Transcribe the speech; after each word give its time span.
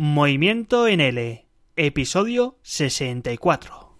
Movimiento 0.00 0.86
en 0.86 1.00
L, 1.00 1.44
episodio 1.74 2.56
64. 2.62 3.98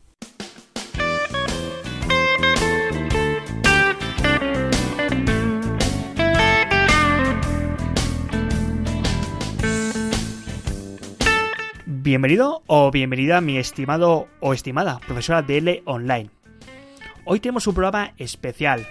Bienvenido 11.84 12.62
o 12.69 12.93
bienvenida 12.93 13.41
mi 13.41 13.59
estimado 13.59 14.29
o 14.38 14.55
estimada 14.55 15.01
profesora 15.01 15.43
de 15.43 15.59
L 15.59 15.83
Online. 15.85 16.30
Hoy 17.24 17.41
tenemos 17.41 17.66
un 17.66 17.74
programa 17.74 18.15
especial. 18.19 18.87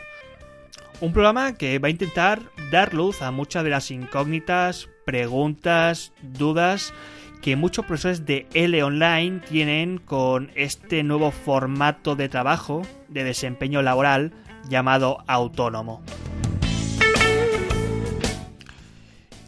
Un 0.99 1.13
programa 1.13 1.55
que 1.55 1.79
va 1.79 1.87
a 1.87 1.91
intentar 1.91 2.41
dar 2.69 2.93
luz 2.93 3.21
a 3.21 3.31
muchas 3.31 3.63
de 3.63 3.69
las 3.69 3.91
incógnitas, 3.91 4.89
preguntas, 5.07 6.11
dudas 6.21 6.93
que 7.41 7.55
muchos 7.55 7.85
profesores 7.85 8.25
de 8.25 8.45
L 8.53 8.83
Online 8.83 9.39
tienen 9.39 9.99
con 9.99 10.51
este 10.53 11.01
nuevo 11.01 11.31
formato 11.31 12.17
de 12.17 12.27
trabajo, 12.27 12.81
de 13.07 13.23
desempeño 13.23 13.81
laboral, 13.81 14.33
llamado 14.67 15.23
autónomo. 15.27 16.03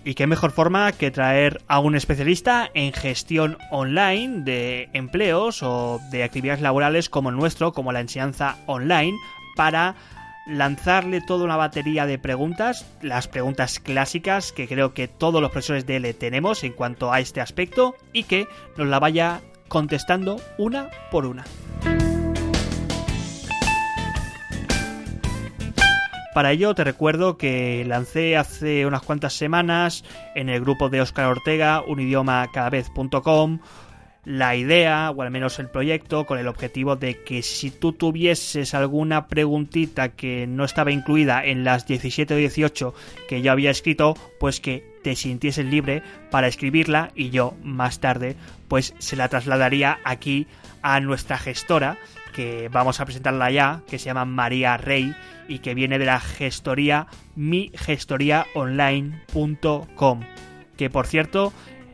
Y 0.05 0.13
qué 0.13 0.27
mejor 0.27 0.51
forma 0.51 0.93
que 0.93 1.11
traer 1.11 1.61
a 1.67 1.79
un 1.79 1.93
especialista 1.93 2.71
en 2.73 2.93
gestión 2.93 3.57
online 3.69 4.43
de 4.45 4.89
empleos 4.93 5.61
o 5.61 5.99
de 6.09 6.23
actividades 6.23 6.61
laborales 6.61 7.09
como 7.09 7.31
el 7.31 7.35
nuestro, 7.35 7.73
como 7.73 7.91
la 7.91 7.99
enseñanza 7.99 8.55
online, 8.65 9.17
para 9.57 9.95
lanzarle 10.49 11.21
toda 11.21 11.45
una 11.45 11.55
batería 11.55 12.05
de 12.05 12.17
preguntas, 12.17 12.85
las 13.01 13.27
preguntas 13.27 13.79
clásicas 13.79 14.51
que 14.51 14.67
creo 14.67 14.93
que 14.93 15.07
todos 15.07 15.41
los 15.41 15.51
profesores 15.51 15.85
de 15.85 15.97
L 15.97 16.13
tenemos 16.15 16.63
en 16.63 16.73
cuanto 16.73 17.13
a 17.13 17.19
este 17.19 17.41
aspecto 17.41 17.95
y 18.13 18.23
que 18.23 18.47
nos 18.75 18.87
la 18.87 18.99
vaya 18.99 19.41
contestando 19.67 20.41
una 20.57 20.89
por 21.11 21.25
una. 21.25 21.45
Para 26.33 26.51
ello 26.51 26.73
te 26.75 26.83
recuerdo 26.83 27.37
que 27.37 27.83
lancé 27.85 28.37
hace 28.37 28.85
unas 28.85 29.01
cuantas 29.01 29.33
semanas 29.33 30.03
en 30.35 30.47
el 30.49 30.61
grupo 30.61 30.89
de 30.89 31.01
Oscar 31.01 31.25
Ortega 31.25 31.81
unidiomacadavez.com 31.81 33.59
la 34.29 34.55
idea, 34.55 35.09
o 35.09 35.23
al 35.23 35.31
menos 35.31 35.57
el 35.57 35.69
proyecto, 35.69 36.27
con 36.27 36.37
el 36.37 36.47
objetivo 36.47 36.95
de 36.95 37.23
que 37.23 37.41
si 37.41 37.71
tú 37.71 37.93
tuvieses 37.93 38.75
alguna 38.75 39.25
preguntita 39.25 40.09
que 40.09 40.45
no 40.45 40.65
estaba 40.65 40.91
incluida 40.91 41.43
en 41.43 41.63
las 41.63 41.87
17 41.87 42.35
o 42.35 42.37
18 42.37 42.93
que 43.27 43.41
yo 43.41 43.51
había 43.51 43.71
escrito, 43.71 44.13
pues 44.39 44.59
que 44.59 44.83
te 45.03 45.15
sintieses 45.15 45.65
libre 45.65 46.03
para 46.29 46.45
escribirla 46.45 47.09
y 47.15 47.31
yo 47.31 47.55
más 47.63 48.01
tarde 48.01 48.35
pues 48.67 48.93
se 48.99 49.15
la 49.15 49.29
trasladaría 49.29 49.97
aquí 50.03 50.45
a 50.83 50.99
nuestra 50.99 51.39
gestora 51.39 51.97
que 52.35 52.69
vamos 52.71 52.99
a 52.99 53.05
presentarla 53.05 53.49
ya, 53.49 53.81
que 53.89 53.97
se 53.97 54.05
llama 54.05 54.25
María 54.25 54.77
Rey 54.77 55.15
y 55.47 55.57
que 55.57 55.73
viene 55.73 55.97
de 55.97 56.05
la 56.05 56.19
gestoría 56.19 57.07
migestoriaonline.com 57.35 60.19
que 60.77 60.91
por 60.91 61.07
cierto 61.07 61.51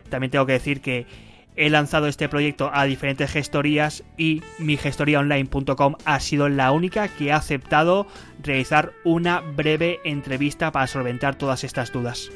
también 0.10 0.32
tengo 0.32 0.46
que 0.46 0.52
decir 0.52 0.82
que 0.82 1.25
he 1.56 1.70
lanzado 1.70 2.08
este 2.08 2.30
proyecto 2.30 2.70
a 2.74 2.86
diferentes 2.86 3.32
gestorías 3.32 4.04
y 4.18 4.42
mi 4.60 4.78
gestoriaonline.com 4.78 5.96
ha 6.06 6.20
sido 6.20 6.50
la 6.50 6.72
única 6.72 7.08
que 7.08 7.32
ha 7.32 7.38
aceptado 7.38 8.08
realizar 8.42 8.92
una 9.04 9.42
breve 9.42 10.00
entrevista 10.04 10.72
para 10.72 10.88
solventar 10.88 11.36
todas 11.36 11.64
estas 11.64 11.92
dudas. 11.92 12.30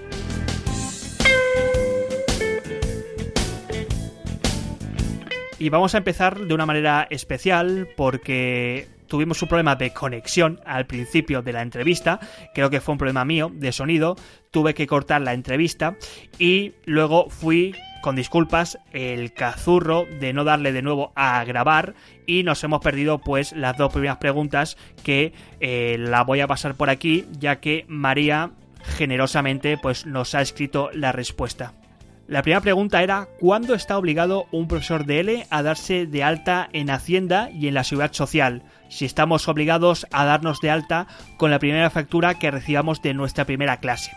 Y 5.60 5.68
vamos 5.68 5.94
a 5.94 5.98
empezar 5.98 6.40
de 6.40 6.54
una 6.54 6.66
manera 6.66 7.06
especial 7.10 7.90
porque 7.98 8.88
tuvimos 9.08 9.42
un 9.42 9.50
problema 9.50 9.76
de 9.76 9.92
conexión 9.92 10.62
al 10.66 10.86
principio 10.86 11.42
de 11.42 11.52
la 11.52 11.62
entrevista, 11.62 12.22
creo 12.54 12.70
que 12.70 12.80
fue 12.80 12.94
un 12.94 12.98
problema 12.98 13.26
mío 13.26 13.52
de 13.54 13.74
sonido, 13.74 14.16
tuve 14.52 14.74
que 14.74 14.88
cortar 14.88 15.22
la 15.22 15.34
entrevista 15.34 15.98
y 16.38 16.76
luego 16.86 17.30
fui 17.30 17.76
con 18.02 18.16
disculpas 18.16 18.80
el 18.94 19.34
cazurro 19.34 20.06
de 20.20 20.34
no 20.34 20.44
darle 20.44 20.72
de 20.72 20.82
nuevo 20.82 21.12
a 21.16 21.44
grabar 21.44 21.96
y 22.26 22.44
nos 22.44 22.64
hemos 22.64 22.82
perdido 22.82 23.20
pues 23.20 23.54
las 23.54 23.78
dos 23.78 23.92
primeras 23.92 24.18
preguntas 24.18 24.78
que 25.04 25.34
eh, 25.60 25.98
la 26.00 26.24
voy 26.24 26.40
a 26.40 26.48
pasar 26.48 26.76
por 26.76 26.90
aquí 26.90 27.26
ya 27.40 27.60
que 27.60 27.86
María 27.88 28.52
generosamente 28.84 29.78
pues 29.78 30.06
nos 30.06 30.36
ha 30.36 30.42
escrito 30.42 30.90
la 30.94 31.12
respuesta. 31.12 31.74
La 32.28 32.44
primera 32.44 32.62
pregunta 32.62 33.02
era 33.02 33.28
¿cuándo 33.40 33.74
está 33.74 33.98
obligado 33.98 34.46
un 34.52 34.68
profesor 34.68 35.06
de 35.06 35.20
L 35.22 35.48
a 35.50 35.64
darse 35.64 36.06
de 36.06 36.24
alta 36.24 36.70
en 36.74 36.92
Hacienda 36.92 37.50
y 37.52 37.68
en 37.68 37.74
la 37.74 37.84
Seguridad 37.84 38.14
Social? 38.14 38.62
Si 38.88 39.06
estamos 39.06 39.48
obligados 39.48 40.06
a 40.12 40.26
darnos 40.26 40.62
de 40.62 40.70
alta 40.70 41.08
con 41.38 41.50
la 41.50 41.58
primera 41.58 41.90
factura 41.90 42.36
que 42.36 42.52
recibamos 42.52 43.02
de 43.02 43.16
nuestra 43.16 43.46
primera 43.46 43.78
clase. 43.78 44.12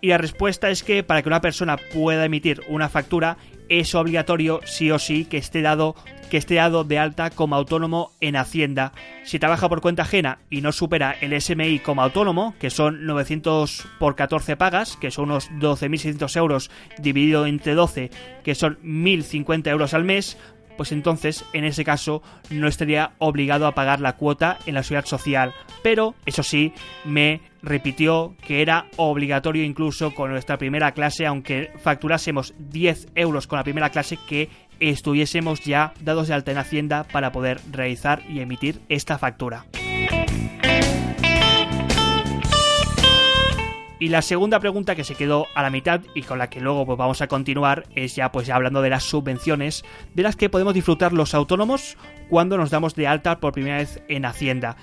Y 0.00 0.08
la 0.08 0.18
respuesta 0.18 0.70
es 0.70 0.82
que 0.82 1.02
para 1.02 1.22
que 1.22 1.28
una 1.28 1.40
persona 1.40 1.76
pueda 1.92 2.24
emitir 2.24 2.62
una 2.68 2.88
factura 2.88 3.36
es 3.68 3.94
obligatorio 3.94 4.60
sí 4.64 4.90
o 4.90 4.98
sí 4.98 5.24
que 5.24 5.36
esté 5.36 5.62
dado 5.62 5.94
que 6.30 6.36
esté 6.36 6.54
dado 6.54 6.84
de 6.84 6.98
alta 6.98 7.30
como 7.30 7.56
autónomo 7.56 8.12
en 8.20 8.36
Hacienda. 8.36 8.92
Si 9.24 9.38
trabaja 9.38 9.68
por 9.68 9.80
cuenta 9.80 10.02
ajena 10.02 10.38
y 10.48 10.60
no 10.60 10.70
supera 10.70 11.16
el 11.20 11.38
SMI 11.38 11.80
como 11.80 12.02
autónomo, 12.02 12.54
que 12.60 12.70
son 12.70 13.04
900 13.04 13.88
por 13.98 14.14
14 14.14 14.56
pagas, 14.56 14.96
que 14.96 15.10
son 15.10 15.24
unos 15.24 15.50
12.600 15.50 16.36
euros 16.36 16.70
dividido 16.98 17.46
entre 17.46 17.74
12, 17.74 18.10
que 18.44 18.54
son 18.54 18.78
1.050 18.84 19.68
euros 19.70 19.92
al 19.92 20.04
mes, 20.04 20.38
pues 20.80 20.92
entonces 20.92 21.44
en 21.52 21.64
ese 21.64 21.84
caso 21.84 22.22
no 22.48 22.66
estaría 22.66 23.12
obligado 23.18 23.66
a 23.66 23.74
pagar 23.74 24.00
la 24.00 24.16
cuota 24.16 24.56
en 24.64 24.72
la 24.72 24.82
seguridad 24.82 25.04
social. 25.04 25.52
Pero, 25.82 26.14
eso 26.24 26.42
sí, 26.42 26.72
me 27.04 27.42
repitió 27.62 28.34
que 28.46 28.62
era 28.62 28.86
obligatorio 28.96 29.62
incluso 29.62 30.14
con 30.14 30.30
nuestra 30.30 30.56
primera 30.56 30.92
clase, 30.92 31.26
aunque 31.26 31.70
facturásemos 31.82 32.54
10 32.58 33.08
euros 33.14 33.46
con 33.46 33.58
la 33.58 33.62
primera 33.62 33.90
clase, 33.90 34.18
que 34.26 34.48
estuviésemos 34.80 35.60
ya 35.60 35.92
dados 36.00 36.28
de 36.28 36.32
alta 36.32 36.50
en 36.50 36.56
Hacienda 36.56 37.04
para 37.04 37.30
poder 37.30 37.60
realizar 37.70 38.22
y 38.30 38.40
emitir 38.40 38.80
esta 38.88 39.18
factura. 39.18 39.66
Y 44.00 44.08
la 44.08 44.22
segunda 44.22 44.58
pregunta 44.60 44.96
que 44.96 45.04
se 45.04 45.14
quedó 45.14 45.46
a 45.54 45.62
la 45.62 45.68
mitad 45.68 46.00
y 46.14 46.22
con 46.22 46.38
la 46.38 46.48
que 46.48 46.62
luego 46.62 46.86
pues, 46.86 46.96
vamos 46.96 47.20
a 47.20 47.28
continuar 47.28 47.84
es 47.94 48.16
ya 48.16 48.32
pues 48.32 48.46
ya 48.46 48.56
hablando 48.56 48.80
de 48.80 48.88
las 48.88 49.04
subvenciones 49.04 49.84
de 50.14 50.22
las 50.22 50.36
que 50.36 50.48
podemos 50.48 50.72
disfrutar 50.72 51.12
los 51.12 51.34
autónomos 51.34 51.98
cuando 52.30 52.56
nos 52.56 52.70
damos 52.70 52.94
de 52.94 53.06
alta 53.06 53.40
por 53.40 53.52
primera 53.52 53.76
vez 53.76 54.02
en 54.08 54.24
Hacienda. 54.24 54.78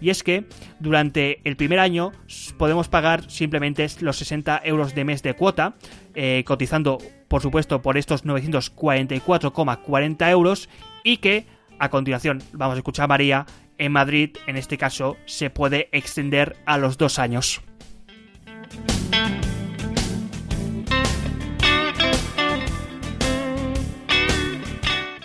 Y 0.00 0.08
es 0.08 0.22
que 0.22 0.46
durante 0.80 1.42
el 1.44 1.56
primer 1.56 1.80
año 1.80 2.12
podemos 2.56 2.88
pagar 2.88 3.30
simplemente 3.30 3.86
los 4.00 4.16
60 4.16 4.62
euros 4.64 4.94
de 4.94 5.04
mes 5.04 5.22
de 5.22 5.34
cuota, 5.34 5.74
eh, 6.14 6.42
cotizando 6.46 6.96
por 7.28 7.42
supuesto 7.42 7.82
por 7.82 7.98
estos 7.98 8.24
944,40 8.24 10.30
euros 10.30 10.70
y 11.04 11.18
que 11.18 11.44
a 11.78 11.90
continuación 11.90 12.42
vamos 12.52 12.76
a 12.76 12.78
escuchar 12.78 13.04
a 13.04 13.08
María 13.08 13.44
en 13.76 13.92
Madrid, 13.92 14.34
en 14.46 14.56
este 14.56 14.78
caso 14.78 15.18
se 15.26 15.50
puede 15.50 15.90
extender 15.92 16.56
a 16.64 16.78
los 16.78 16.96
dos 16.96 17.18
años. 17.18 17.60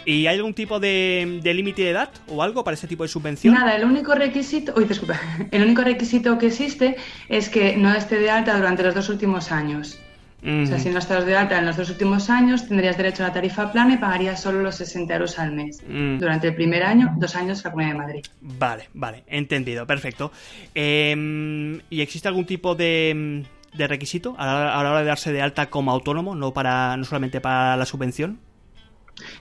¿Y 0.06 0.27
hay 0.27 0.36
algún 0.36 0.53
tipo 0.53 0.80
de, 0.80 1.42
límite 1.44 1.83
de 1.83 1.89
edad 1.92 2.09
o 2.27 2.42
algo 2.44 2.63
para 2.63 2.75
ese 2.75 2.88
tipo 2.88 3.03
de 3.03 3.09
subvención? 3.09 3.53
Nada, 3.53 3.75
el 3.75 3.86
único 3.86 4.13
requisito, 4.15 4.74
uy, 4.75 4.86
disculpa, 4.86 5.19
el 5.51 5.63
único 5.63 5.83
requisito 5.83 6.38
que 6.38 6.48
existe 6.48 6.95
es 7.30 7.50
que 7.50 7.77
no 7.77 7.94
esté 7.94 8.19
de 8.19 8.30
alta 8.30 8.56
durante 8.56 8.83
los 8.83 8.95
dos 8.95 9.09
últimos 9.09 9.51
años. 9.51 10.00
O 10.44 10.65
sea, 10.65 10.80
si 10.80 10.89
no 10.89 10.98
estás 10.98 11.24
de 11.27 11.38
alta 11.38 11.59
en 11.59 11.68
los 11.68 11.77
dos 11.77 11.92
últimos 11.92 12.31
años, 12.31 12.68
tendrías 12.68 12.98
derecho 12.98 13.24
a 13.24 13.27
la 13.27 13.33
tarifa 13.33 13.71
plana 13.71 13.94
y 13.94 13.98
pagarías 13.98 14.42
solo 14.42 14.63
los 14.63 14.74
60 14.74 15.13
euros 15.13 15.38
al 15.38 15.51
mes. 15.51 15.83
Mm. 15.88 16.18
Durante 16.18 16.48
el 16.48 16.56
primer 16.56 16.81
año, 16.81 17.13
dos 17.18 17.36
años, 17.36 17.63
la 17.63 17.69
Comunidad 17.69 17.94
de 17.94 18.00
Madrid. 18.00 18.25
Vale, 18.42 18.89
vale, 18.95 19.24
entendido, 19.27 19.86
perfecto. 19.86 20.31
Em, 20.74 21.80
¿Y 21.92 22.01
existe 22.01 22.27
algún 22.27 22.48
tipo 22.48 22.74
de 22.74 23.45
de 23.74 23.88
requisito 23.88 24.36
a 24.38 24.45
la, 24.45 24.80
hora 24.80 25.00
de 25.00 25.06
darse 25.06 25.31
de 25.31 25.42
alta 25.42 25.69
como 25.69 25.92
autónomo, 25.92 26.36
no, 26.36 26.53
para, 26.53 26.98
no 26.98 27.06
solamente 27.06 27.42
para 27.42 27.77
la 27.77 27.86
subvención? 27.86 28.39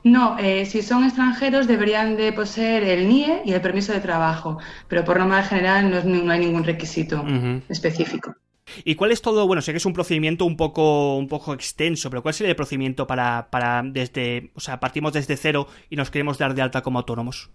No, 0.05 0.39
eh, 0.39 0.67
si 0.67 0.83
son 0.83 1.05
extranjeros 1.05 1.67
deberían 1.67 2.17
de 2.17 2.33
poseer 2.33 2.85
el 2.85 3.09
NIE 3.09 3.43
y 3.45 3.53
el 3.53 3.61
permiso 3.61 3.93
de 3.93 4.01
trabajo, 4.01 4.59
pero 4.89 5.05
por 5.05 5.19
norma 5.19 5.43
general 5.43 5.91
no, 5.91 6.33
hay 6.33 6.41
ningún 6.41 6.65
requisito 6.65 7.25
específico. 7.69 8.35
¿Y 8.85 8.95
cuál 8.95 9.13
es 9.13 9.23
todo? 9.23 9.47
Bueno, 9.47 9.63
sé 9.63 9.73
que 9.73 9.79
es 9.79 9.87
un 9.87 9.93
procedimiento 9.93 10.45
un 10.45 10.57
poco, 10.57 11.17
un 11.17 11.29
poco 11.29 11.55
extenso, 11.55 12.11
pero 12.11 12.23
¿cuál 12.23 12.35
sería 12.35 12.51
el 12.51 12.57
procedimiento 12.57 13.07
para, 13.07 13.49
para 13.51 13.83
desde, 13.85 14.51
o 14.55 14.61
sea, 14.61 14.81
partimos 14.81 15.13
desde 15.13 15.37
cero 15.37 15.67
y 15.89 15.97
nos 15.97 16.11
queremos 16.11 16.39
dar 16.39 16.55
de 16.55 16.63
alta 16.63 16.83
como 16.83 16.99
autónomos? 16.99 17.51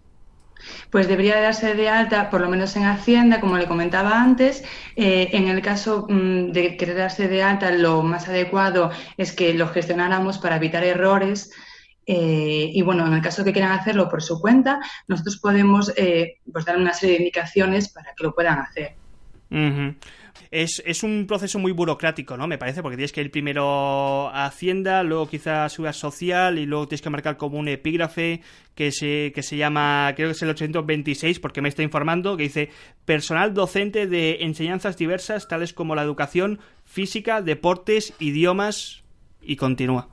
Pues 0.90 1.06
debería 1.06 1.40
darse 1.40 1.74
de 1.74 1.88
alta, 1.88 2.30
por 2.30 2.40
lo 2.40 2.48
menos 2.48 2.76
en 2.76 2.84
Hacienda, 2.84 3.40
como 3.40 3.58
le 3.58 3.66
comentaba 3.66 4.20
antes. 4.20 4.64
Eh, 4.96 5.28
en 5.32 5.48
el 5.48 5.60
caso 5.60 6.06
mm, 6.08 6.52
de 6.52 6.76
querer 6.76 6.96
darse 6.96 7.28
de 7.28 7.42
alta, 7.42 7.70
lo 7.70 8.02
más 8.02 8.28
adecuado 8.28 8.90
es 9.16 9.32
que 9.32 9.52
lo 9.54 9.68
gestionáramos 9.68 10.38
para 10.38 10.56
evitar 10.56 10.82
errores 10.84 11.52
eh, 12.06 12.70
y 12.72 12.82
bueno, 12.82 13.04
en 13.06 13.14
el 13.14 13.20
caso 13.20 13.42
que 13.44 13.52
quieran 13.52 13.72
hacerlo 13.72 14.08
por 14.08 14.22
su 14.22 14.40
cuenta, 14.40 14.80
nosotros 15.08 15.38
podemos 15.38 15.92
eh, 15.96 16.38
pues 16.52 16.64
dar 16.64 16.76
una 16.76 16.92
serie 16.92 17.16
de 17.16 17.22
indicaciones 17.22 17.88
para 17.88 18.14
que 18.14 18.22
lo 18.22 18.32
puedan 18.32 18.60
hacer. 18.60 18.94
es, 20.50 21.02
un 21.02 21.26
proceso 21.26 21.58
muy 21.58 21.72
burocrático, 21.72 22.36
¿no? 22.36 22.46
Me 22.46 22.58
parece, 22.58 22.80
porque 22.80 22.96
tienes 22.96 23.12
que 23.12 23.22
ir 23.22 23.32
primero 23.32 24.28
a 24.28 24.46
Hacienda, 24.46 25.02
luego 25.02 25.28
quizás 25.28 25.72
Seguridad 25.72 25.94
Social 25.94 26.58
y 26.58 26.66
luego 26.66 26.86
tienes 26.86 27.02
que 27.02 27.10
marcar 27.10 27.36
como 27.36 27.58
un 27.58 27.66
epígrafe 27.66 28.40
que 28.76 28.92
se, 28.92 29.32
que 29.34 29.42
se 29.42 29.56
llama, 29.56 30.12
creo 30.14 30.28
que 30.28 30.32
es 30.32 30.42
el 30.42 30.50
826, 30.50 31.40
porque 31.40 31.60
me 31.60 31.68
está 31.68 31.82
informando, 31.82 32.36
que 32.36 32.44
dice 32.44 32.70
personal 33.04 33.52
docente 33.52 34.06
de 34.06 34.38
enseñanzas 34.42 34.96
diversas, 34.96 35.48
tales 35.48 35.72
como 35.72 35.96
la 35.96 36.02
educación 36.02 36.60
física, 36.84 37.42
deportes, 37.42 38.14
idiomas, 38.20 39.02
y 39.42 39.56
continúa. 39.56 40.08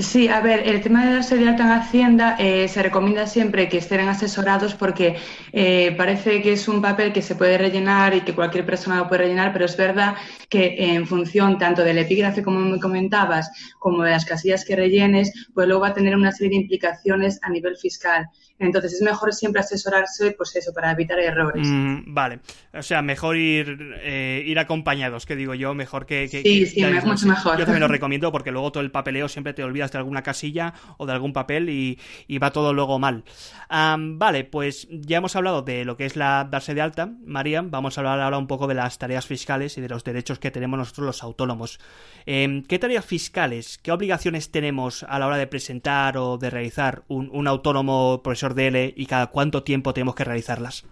Sí, 0.00 0.28
a 0.28 0.40
ver, 0.40 0.66
el 0.66 0.80
tema 0.80 1.04
de 1.04 1.12
darse 1.12 1.36
de 1.36 1.46
alta 1.46 1.62
en 1.64 1.70
Hacienda 1.72 2.36
eh, 2.38 2.68
se 2.68 2.82
recomienda 2.82 3.26
siempre 3.26 3.68
que 3.68 3.76
estén 3.78 4.08
asesorados 4.08 4.74
porque 4.74 5.16
eh, 5.52 5.94
parece 5.96 6.40
que 6.40 6.54
es 6.54 6.68
un 6.68 6.80
papel 6.80 7.12
que 7.12 7.20
se 7.20 7.34
puede 7.34 7.58
rellenar 7.58 8.14
y 8.14 8.22
que 8.22 8.34
cualquier 8.34 8.64
persona 8.64 8.96
lo 8.96 9.08
puede 9.08 9.24
rellenar, 9.24 9.52
pero 9.52 9.66
es 9.66 9.76
verdad 9.76 10.16
que 10.48 10.74
en 10.78 11.06
función 11.06 11.58
tanto 11.58 11.82
del 11.84 11.98
epígrafe, 11.98 12.42
como 12.42 12.60
me 12.60 12.80
comentabas, 12.80 13.50
como 13.78 14.02
de 14.02 14.12
las 14.12 14.24
casillas 14.24 14.64
que 14.64 14.74
rellenes, 14.74 15.32
pues 15.52 15.66
luego 15.66 15.82
va 15.82 15.88
a 15.88 15.94
tener 15.94 16.16
una 16.16 16.32
serie 16.32 16.50
de 16.50 16.62
implicaciones 16.62 17.38
a 17.42 17.50
nivel 17.50 17.76
fiscal. 17.76 18.26
Entonces 18.60 18.92
es 18.92 19.00
mejor 19.00 19.32
siempre 19.32 19.60
asesorarse, 19.60 20.32
pues 20.32 20.54
eso, 20.54 20.72
para 20.74 20.92
evitar 20.92 21.18
errores. 21.18 21.66
Mm, 21.66 22.12
vale, 22.12 22.40
o 22.74 22.82
sea, 22.82 23.00
mejor 23.00 23.38
ir, 23.38 23.96
eh, 24.02 24.44
ir 24.46 24.58
acompañados, 24.58 25.24
que 25.24 25.34
digo 25.34 25.54
yo, 25.54 25.72
mejor 25.74 26.04
que... 26.04 26.28
sí, 26.28 26.66
sí, 26.66 26.84
mucho 27.04 27.26
mejor. 27.26 27.58
Yo 27.58 27.64
también 27.64 27.80
lo 27.80 27.88
recomiendo 27.88 28.30
porque 28.30 28.52
luego 28.52 28.70
todo 28.70 28.82
el 28.82 28.90
papeleo 28.90 29.28
siempre 29.28 29.54
te 29.54 29.64
olvidas 29.64 29.92
de 29.92 29.98
alguna 29.98 30.22
casilla 30.22 30.74
o 30.98 31.06
de 31.06 31.12
algún 31.12 31.32
papel 31.32 31.70
y, 31.70 31.98
va 32.38 32.52
todo 32.52 32.74
luego 32.74 32.98
mal. 32.98 33.24
vale, 33.70 34.44
pues 34.44 34.88
ya 34.90 35.18
hemos 35.18 35.36
hablado 35.36 35.62
de 35.62 35.86
lo 35.86 35.96
que 35.96 36.04
es 36.04 36.16
la 36.16 36.46
darse 36.50 36.74
de 36.74 36.82
alta, 36.82 37.10
María, 37.24 37.62
vamos 37.62 37.96
a 37.96 38.02
hablar 38.02 38.20
ahora 38.20 38.36
un 38.36 38.46
poco 38.46 38.66
de 38.66 38.74
las 38.74 38.98
tareas 38.98 39.24
fiscales 39.24 39.78
y 39.78 39.80
de 39.80 39.88
los 39.88 40.04
derechos 40.04 40.38
que 40.38 40.50
tenemos 40.50 40.78
nosotros 40.78 41.06
los 41.06 41.22
autónomos. 41.22 41.80
Em, 42.26 42.62
¿Qué 42.62 42.78
tareas 42.78 43.06
fiscales, 43.06 43.78
qué 43.78 43.90
obligaciones 43.90 44.50
tenemos 44.50 45.02
a 45.04 45.18
la 45.18 45.26
hora 45.26 45.38
de 45.38 45.46
presentar 45.46 46.18
o 46.18 46.36
de 46.36 46.50
realizar 46.50 47.04
un, 47.08 47.30
un 47.32 47.48
autónomo 47.48 48.22
profesor 48.22 48.49
DL 48.54 48.94
y 48.96 49.06
cada 49.06 49.28
cuánto 49.28 49.62
tiempo 49.62 49.92
tenemos 49.94 50.14
que 50.14 50.24
realizarlas? 50.24 50.84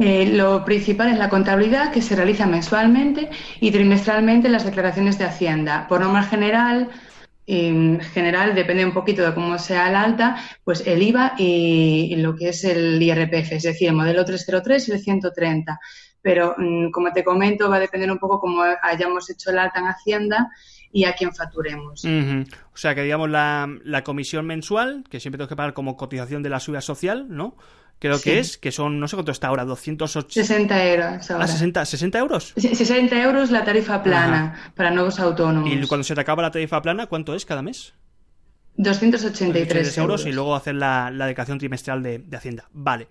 Eh, 0.00 0.26
lo 0.34 0.64
principal 0.64 1.08
es 1.08 1.18
la 1.18 1.28
contabilidad 1.28 1.92
que 1.92 2.02
se 2.02 2.16
realiza 2.16 2.46
mensualmente 2.46 3.30
y 3.60 3.70
trimestralmente 3.70 4.48
las 4.48 4.64
declaraciones 4.64 5.18
de 5.18 5.24
Hacienda. 5.24 5.86
Por 5.88 6.00
norma 6.00 6.22
general, 6.22 6.90
en 7.46 8.00
general 8.00 8.54
depende 8.54 8.84
un 8.84 8.92
poquito 8.92 9.22
de 9.22 9.32
cómo 9.32 9.58
sea 9.58 9.88
el 9.88 9.96
alta, 9.96 10.36
pues 10.64 10.86
el 10.86 11.02
IVA 11.02 11.34
y, 11.38 12.16
lo 12.16 12.34
que 12.34 12.48
es 12.48 12.64
el 12.64 13.00
IRPF, 13.00 13.52
es 13.52 13.62
decir, 13.62 13.88
el 13.88 13.94
modelo 13.94 14.24
303 14.24 14.88
y 14.88 14.92
el 14.92 15.00
130. 15.00 15.80
Pero 16.22 16.54
mm, 16.56 16.90
como 16.90 17.12
te 17.12 17.22
comento, 17.22 17.70
va 17.70 17.76
a 17.76 17.80
depender 17.80 18.10
un 18.10 18.18
poco 18.18 18.40
cómo 18.40 18.62
hayamos 18.82 19.30
hecho 19.30 19.50
el 19.50 19.58
alta 19.58 19.80
en 19.80 19.86
Hacienda 19.86 20.50
y 20.92 21.04
a 21.04 21.14
quién 21.14 21.34
facturemos. 21.34 22.04
O 22.04 22.76
sea 22.76 22.94
que 22.94 23.02
digamos 23.02 23.28
la, 23.30 23.68
la, 23.84 24.02
comisión 24.02 24.46
mensual, 24.46 25.04
que 25.10 25.20
siempre 25.20 25.38
tengo 25.38 25.48
que 25.48 25.56
pagar 25.56 25.74
como 25.74 25.96
cotización 25.96 26.42
de 26.42 26.50
la 26.50 26.60
subida 26.60 26.80
social, 26.80 27.26
¿no? 27.28 27.56
Creo 27.98 28.20
que 28.20 28.38
es, 28.38 28.58
que 28.58 28.72
son, 28.72 29.00
no 29.00 29.08
sé 29.08 29.16
cuánto 29.16 29.32
está 29.32 29.48
ahora, 29.48 29.64
280... 29.64 30.30
60 30.30 30.86
euros 30.86 31.30
ahora. 31.30 31.46
60, 31.46 31.82
¿60 31.82 32.18
euros? 32.18 32.52
60 32.56 33.22
euros 33.22 33.50
la 33.50 33.64
tarifa 33.64 34.02
plana 34.02 34.72
para 34.74 34.90
nuevos 34.90 35.18
autónomos. 35.18 35.70
¿Y 35.72 35.86
cuando 35.86 36.04
se 36.04 36.14
te 36.14 36.20
acaba 36.20 36.42
la 36.42 36.50
tarifa 36.50 36.82
plana, 36.82 37.06
cuánto 37.06 37.34
es 37.34 37.46
cada 37.46 37.62
mes? 37.62 37.94
283 38.76 39.98
euros. 39.98 40.26
y 40.26 40.32
luego 40.32 40.54
hacer 40.54 40.74
la, 40.74 41.10
la 41.10 41.26
declaración 41.26 41.58
trimestral 41.58 42.02
de, 42.02 42.22
Hacienda. 42.32 42.68
Vale. 42.72 43.08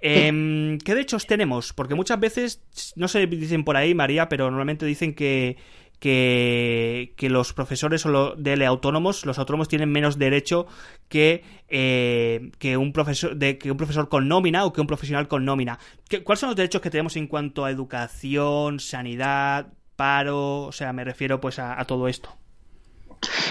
Em, 0.00 0.78
¿Qué 0.78 0.94
derechos 0.94 1.26
tenemos? 1.26 1.72
Porque 1.72 1.94
muchas 1.94 2.20
veces, 2.20 2.62
no 2.96 3.08
se 3.08 3.26
dicen 3.26 3.64
por 3.64 3.76
ahí, 3.76 3.94
María, 3.94 4.28
pero 4.28 4.50
normalmente 4.50 4.84
dicen 4.84 5.14
que 5.14 5.56
que, 5.98 7.28
los 7.30 7.52
profesores 7.52 8.04
o 8.06 8.10
los 8.10 8.42
de 8.42 8.66
autónomos, 8.66 9.24
los 9.26 9.38
autónomos 9.38 9.68
tienen 9.68 9.90
menos 9.90 10.18
derecho 10.18 10.66
que, 11.08 11.42
eh, 11.68 12.50
que, 12.58 12.76
un 12.76 12.92
profesor, 12.92 13.36
de, 13.36 13.58
que 13.58 13.70
un 13.70 13.76
profesor 13.76 14.08
con 14.08 14.28
nómina 14.28 14.64
o 14.64 14.72
que 14.72 14.80
un 14.80 14.86
profesional 14.86 15.28
con 15.28 15.44
nómina. 15.44 15.78
¿Cuáles 16.24 16.40
son 16.40 16.50
los 16.50 16.56
derechos 16.56 16.80
que 16.80 16.90
tenemos 16.90 17.16
en 17.16 17.26
cuanto 17.26 17.64
a 17.64 17.70
educación, 17.70 18.80
sanidad, 18.80 19.72
paro? 19.96 20.62
O 20.64 20.72
sea, 20.72 20.92
me 20.92 21.04
refiero 21.04 21.40
pues 21.40 21.58
a, 21.58 21.82
todo 21.84 22.08
esto. 22.08 22.36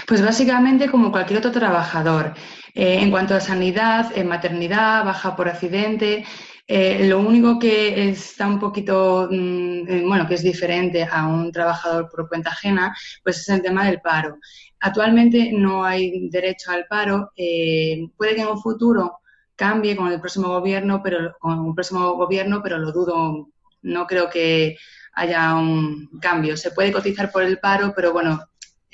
Pues 0.06 0.22
básicamente 0.22 0.88
como 0.90 1.10
cualquier 1.10 1.38
otro 1.38 1.52
trabajador. 1.52 2.34
Eh, 2.74 2.98
en 3.00 3.10
cuanto 3.10 3.34
a 3.34 3.40
sanidad, 3.40 4.12
en 4.16 4.28
maternidad, 4.28 5.04
baja 5.04 5.34
por 5.34 5.48
accidente, 5.48 6.24
eh, 6.68 7.06
lo 7.06 7.20
único 7.20 7.58
que 7.60 8.08
está 8.08 8.48
un 8.48 8.58
poquito, 8.58 9.28
mm, 9.30 9.88
eh, 9.88 10.02
bueno, 10.04 10.26
que 10.26 10.34
es 10.34 10.42
diferente 10.42 11.04
a 11.04 11.26
un 11.28 11.52
trabajador 11.52 12.08
por 12.10 12.28
cuenta 12.28 12.50
ajena, 12.50 12.94
pues 13.22 13.38
es 13.38 13.48
el 13.48 13.62
tema 13.62 13.86
del 13.86 14.00
paro. 14.00 14.38
Actualmente 14.80 15.52
no 15.52 15.84
hay 15.84 16.28
derecho 16.28 16.72
al 16.72 16.86
paro. 16.86 17.30
Eh, 17.36 18.08
puede 18.16 18.34
que 18.34 18.42
en 18.42 18.48
un 18.48 18.60
futuro 18.60 19.20
cambie 19.54 19.96
con 19.96 20.08
el 20.08 20.20
próximo 20.20 20.48
gobierno, 20.48 21.00
pero 21.02 21.36
con 21.38 21.66
el 21.68 21.74
próximo 21.74 22.14
gobierno, 22.14 22.60
pero 22.62 22.78
lo 22.78 22.92
dudo. 22.92 23.48
No 23.82 24.06
creo 24.06 24.28
que 24.28 24.76
haya 25.14 25.54
un 25.54 26.08
cambio. 26.20 26.56
Se 26.56 26.72
puede 26.72 26.92
cotizar 26.92 27.30
por 27.32 27.42
el 27.44 27.58
paro, 27.58 27.92
pero 27.94 28.12
bueno, 28.12 28.40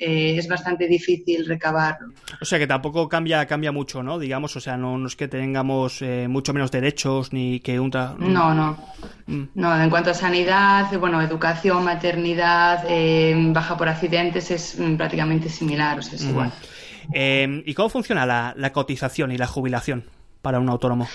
eh, 0.05 0.37
es 0.37 0.47
bastante 0.47 0.87
difícil 0.87 1.45
recabarlo. 1.45 2.13
O 2.41 2.45
sea 2.45 2.59
que 2.59 2.67
tampoco 2.67 3.07
cambia 3.07 3.45
cambia 3.45 3.71
mucho, 3.71 4.03
¿no? 4.03 4.19
Digamos, 4.19 4.55
o 4.55 4.59
sea, 4.59 4.75
no, 4.75 5.05
es 5.07 5.15
que 5.15 5.27
tengamos 5.27 6.01
eh, 6.01 6.27
mucho 6.27 6.53
menos 6.53 6.71
derechos 6.71 7.31
ni 7.31 7.61
que 7.61 7.79
un... 7.79 7.89
No, 7.89 8.53
no. 8.53 8.77
Mm. 9.27 9.43
No, 9.55 9.81
en 9.81 9.89
cuanto 9.89 10.09
a 10.09 10.13
sanidad, 10.13 10.91
bueno, 10.99 11.21
educación, 11.21 11.83
maternidad, 11.85 12.85
eh, 12.89 13.33
baja 13.53 13.77
por 13.77 13.87
accidentes 13.87 14.51
es 14.51 14.77
mm, 14.77 14.95
prácticamente 14.95 15.47
similar, 15.47 15.99
o 15.99 16.01
sea, 16.01 16.15
es 16.15 16.25
igual. 16.25 16.51
¿Y 17.13 17.73
cómo 17.73 17.89
funciona 17.89 18.25
la, 18.25 18.53
la 18.57 18.71
cotización 18.71 19.31
y 19.31 19.37
la 19.37 19.47
jubilación 19.47 20.03
para 20.41 20.59
un 20.59 20.69
autónomo? 20.69 21.07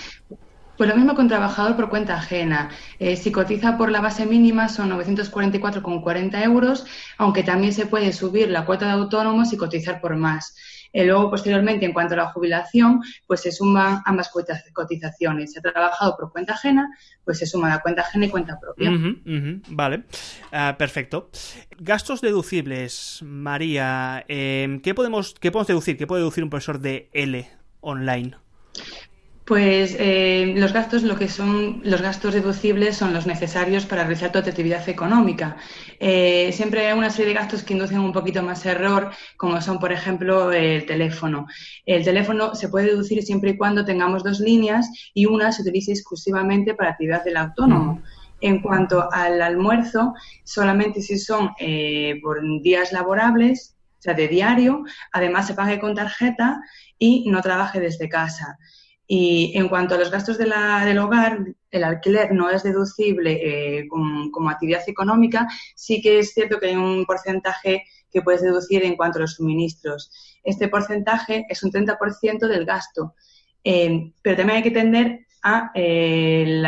Pues 0.79 0.87
lo 0.87 0.95
mismo 0.95 1.13
con 1.13 1.27
trabajador 1.27 1.75
por 1.75 1.89
cuenta 1.89 2.15
ajena. 2.15 2.69
Eh, 2.99 3.17
si 3.17 3.33
cotiza 3.33 3.77
por 3.77 3.91
la 3.91 3.99
base 3.99 4.25
mínima 4.25 4.69
son 4.69 4.89
944,40 4.91 6.41
euros, 6.41 6.85
aunque 7.17 7.43
también 7.43 7.73
se 7.73 7.85
puede 7.85 8.13
subir 8.13 8.49
la 8.49 8.65
cuota 8.65 8.85
de 8.85 8.93
autónomos 8.93 9.51
y 9.51 9.57
cotizar 9.57 9.99
por 9.99 10.15
más. 10.15 10.55
Eh, 10.93 11.03
luego, 11.05 11.31
posteriormente, 11.31 11.85
en 11.85 11.91
cuanto 11.91 12.13
a 12.13 12.17
la 12.17 12.31
jubilación, 12.31 13.01
pues 13.27 13.41
se 13.41 13.51
suman 13.51 14.01
ambas 14.05 14.31
cotizaciones. 14.71 15.51
Si 15.51 15.59
ha 15.59 15.61
trabajado 15.61 16.15
por 16.15 16.31
cuenta 16.31 16.53
ajena, 16.53 16.87
pues 17.25 17.39
se 17.39 17.45
suma 17.45 17.67
la 17.67 17.79
cuenta 17.81 18.03
ajena 18.03 18.27
y 18.27 18.29
cuenta 18.29 18.57
propia. 18.57 18.89
vale, 19.67 20.03
ah, 20.53 20.75
perfecto. 20.79 21.29
Gastos 21.77 22.21
deducibles, 22.21 23.19
María. 23.21 24.23
Eh, 24.29 24.79
¿qué, 24.81 24.93
podemos, 24.93 25.35
¿Qué 25.41 25.51
podemos 25.51 25.67
deducir? 25.67 25.97
¿Qué 25.97 26.07
puede 26.07 26.21
deducir 26.21 26.41
un 26.41 26.49
profesor 26.49 26.79
de 26.79 27.09
L 27.11 27.49
online? 27.81 28.37
Pues 29.49 29.95
eh, 29.97 30.53
los 30.57 30.73
gastos, 30.73 31.01
lo 31.01 31.15
que 31.15 31.27
son 31.27 31.81
los 31.83 32.03
gastos 32.03 32.35
deducibles 32.35 32.95
son 32.97 33.15
los 33.15 33.25
necesarios 33.25 33.87
para 33.87 34.03
realizar 34.03 34.31
tu 34.31 34.37
actividad 34.37 34.87
económica. 34.87 35.57
Eh, 35.99 36.51
siempre 36.53 36.85
hay 36.85 36.95
una 36.95 37.09
serie 37.09 37.29
de 37.29 37.39
gastos 37.39 37.63
que 37.63 37.73
inducen 37.73 37.97
un 37.97 38.13
poquito 38.13 38.43
más 38.43 38.63
error, 38.67 39.09
como 39.37 39.59
son, 39.59 39.79
por 39.79 39.91
ejemplo, 39.91 40.51
el 40.51 40.85
teléfono. 40.85 41.47
El 41.87 42.03
teléfono 42.03 42.53
se 42.53 42.69
puede 42.69 42.91
deducir 42.91 43.23
siempre 43.23 43.49
y 43.49 43.57
cuando 43.57 43.83
tengamos 43.85 44.23
dos 44.23 44.39
líneas 44.39 44.87
y 45.15 45.25
una 45.25 45.51
se 45.51 45.63
utilice 45.63 45.93
exclusivamente 45.93 46.75
para 46.75 46.91
actividad 46.91 47.23
del 47.23 47.37
autónomo. 47.37 48.03
En 48.41 48.61
cuanto 48.61 49.11
al 49.11 49.41
almuerzo, 49.41 50.13
solamente 50.43 51.01
si 51.01 51.17
son 51.17 51.53
eh, 51.59 52.19
por 52.21 52.39
días 52.61 52.91
laborables, 52.91 53.75
o 53.97 54.01
sea, 54.03 54.13
de 54.13 54.27
diario, 54.27 54.83
además 55.11 55.47
se 55.47 55.55
pague 55.55 55.79
con 55.79 55.95
tarjeta 55.95 56.61
y 56.99 57.27
no 57.31 57.41
trabaje 57.41 57.79
desde 57.79 58.07
casa. 58.09 58.59
Y 59.11 59.53
en 59.57 59.69
cuanto 59.69 59.95
a 59.95 59.97
los 59.97 60.11
gastos 60.11 60.37
de 60.37 60.45
la, 60.45 60.85
del 60.85 60.99
hogar, 60.99 61.39
el 61.71 61.83
alquiler 61.83 62.31
no 62.31 62.47
es 62.51 62.61
deducible 62.61 63.79
eh, 63.79 63.87
como, 63.87 64.51
actividad 64.51 64.87
económica, 64.87 65.47
sí 65.75 65.99
que 65.99 66.19
es 66.19 66.31
cierto 66.31 66.59
que 66.59 66.67
hay 66.67 66.75
un 66.75 67.07
porcentaje 67.07 67.85
que 68.11 68.21
puedes 68.21 68.43
deducir 68.43 68.83
en 68.83 68.95
cuanto 68.95 69.17
a 69.17 69.21
los 69.21 69.33
suministros. 69.33 70.11
Este 70.43 70.67
porcentaje 70.67 71.47
es 71.49 71.63
un 71.63 71.71
30% 71.71 72.47
del 72.47 72.65
gasto, 72.65 73.15
eh, 73.63 74.11
pero 74.21 74.37
también 74.37 74.57
hay 74.57 74.63
que 74.63 74.79
tender 74.79 75.25
a 75.41 75.71
eh, 75.73 76.61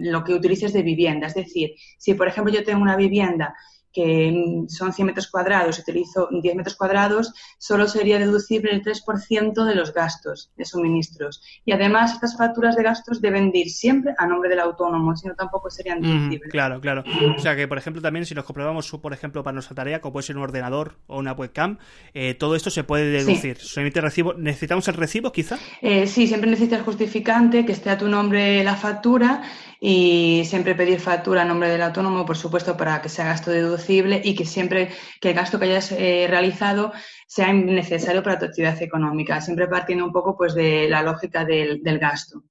lo 0.00 0.24
que 0.24 0.32
utilices 0.32 0.72
de 0.72 0.82
vivienda. 0.82 1.26
Es 1.26 1.34
decir, 1.34 1.72
si 1.98 2.14
por 2.14 2.26
ejemplo 2.26 2.50
yo 2.50 2.64
tengo 2.64 2.80
una 2.80 2.96
vivienda 2.96 3.54
que 3.92 4.64
son 4.68 4.92
100 4.92 5.06
metros 5.06 5.30
cuadrados, 5.30 5.78
utilizo 5.78 6.28
10 6.30 6.54
metros 6.56 6.76
cuadrados, 6.76 7.32
solo 7.58 7.86
sería 7.86 8.18
deducible 8.18 8.72
el 8.72 8.82
3% 8.82 9.64
de 9.64 9.74
los 9.74 9.92
gastos 9.92 10.50
de 10.56 10.64
suministros. 10.64 11.42
Y 11.64 11.72
además, 11.72 12.14
estas 12.14 12.36
facturas 12.36 12.76
de 12.76 12.82
gastos 12.82 13.20
deben 13.20 13.50
ir 13.54 13.70
siempre 13.70 14.14
a 14.18 14.26
nombre 14.26 14.48
del 14.48 14.60
autónomo, 14.60 15.16
si 15.16 15.28
no 15.28 15.34
tampoco 15.34 15.70
serían 15.70 16.00
deducibles. 16.00 16.50
claro, 16.50 16.80
claro. 16.80 17.04
O 17.36 17.40
sea 17.40 17.56
que, 17.56 17.68
por 17.68 17.78
ejemplo, 17.78 18.02
también 18.02 18.26
si 18.26 18.34
nos 18.34 18.44
comprobamos, 18.44 18.90
por 18.90 19.12
ejemplo, 19.12 19.42
para 19.42 19.54
nuestra 19.54 19.74
tarea, 19.74 20.00
como 20.00 20.14
puede 20.14 20.26
ser 20.26 20.36
un 20.36 20.42
ordenador 20.42 20.96
o 21.06 21.18
una 21.18 21.32
webcam, 21.32 21.78
eh, 22.14 22.34
todo 22.34 22.56
esto 22.56 22.70
se 22.70 22.84
puede 22.84 23.10
deducir. 23.10 23.58
recibo, 23.94 24.34
¿Necesitamos 24.34 24.88
el 24.88 24.94
recibo, 24.94 25.32
quizá? 25.32 25.58
Eh, 25.80 26.06
sí, 26.06 26.26
siempre 26.26 26.50
necesitas 26.50 26.82
justificante, 26.82 27.64
que 27.66 27.72
esté 27.72 27.90
a 27.90 27.98
tu 27.98 28.08
nombre 28.08 28.62
la 28.64 28.76
factura 28.76 29.42
y 29.84 30.44
siempre 30.44 30.76
pedir 30.76 31.00
factura 31.00 31.42
a 31.42 31.44
nombre 31.44 31.68
del 31.68 31.82
autónomo, 31.82 32.24
por 32.24 32.36
supuesto, 32.36 32.76
para 32.76 33.02
que 33.02 33.08
sea 33.08 33.24
gasto 33.24 33.50
deducible 33.50 34.22
y 34.22 34.36
que 34.36 34.44
siempre 34.44 34.90
que 35.20 35.30
el 35.30 35.34
gasto 35.34 35.58
que 35.58 35.64
hayas 35.64 35.90
eh, 35.90 36.26
realizado 36.30 36.92
sea 37.26 37.52
necesario 37.52 38.22
para 38.22 38.38
tu 38.38 38.44
actividad 38.44 38.80
económica, 38.80 39.40
siempre 39.40 39.66
partiendo 39.66 40.04
un 40.04 40.12
poco 40.12 40.36
pues 40.36 40.54
de 40.54 40.88
la 40.88 41.02
lógica 41.02 41.44
del, 41.44 41.80
gasto. 41.98 42.44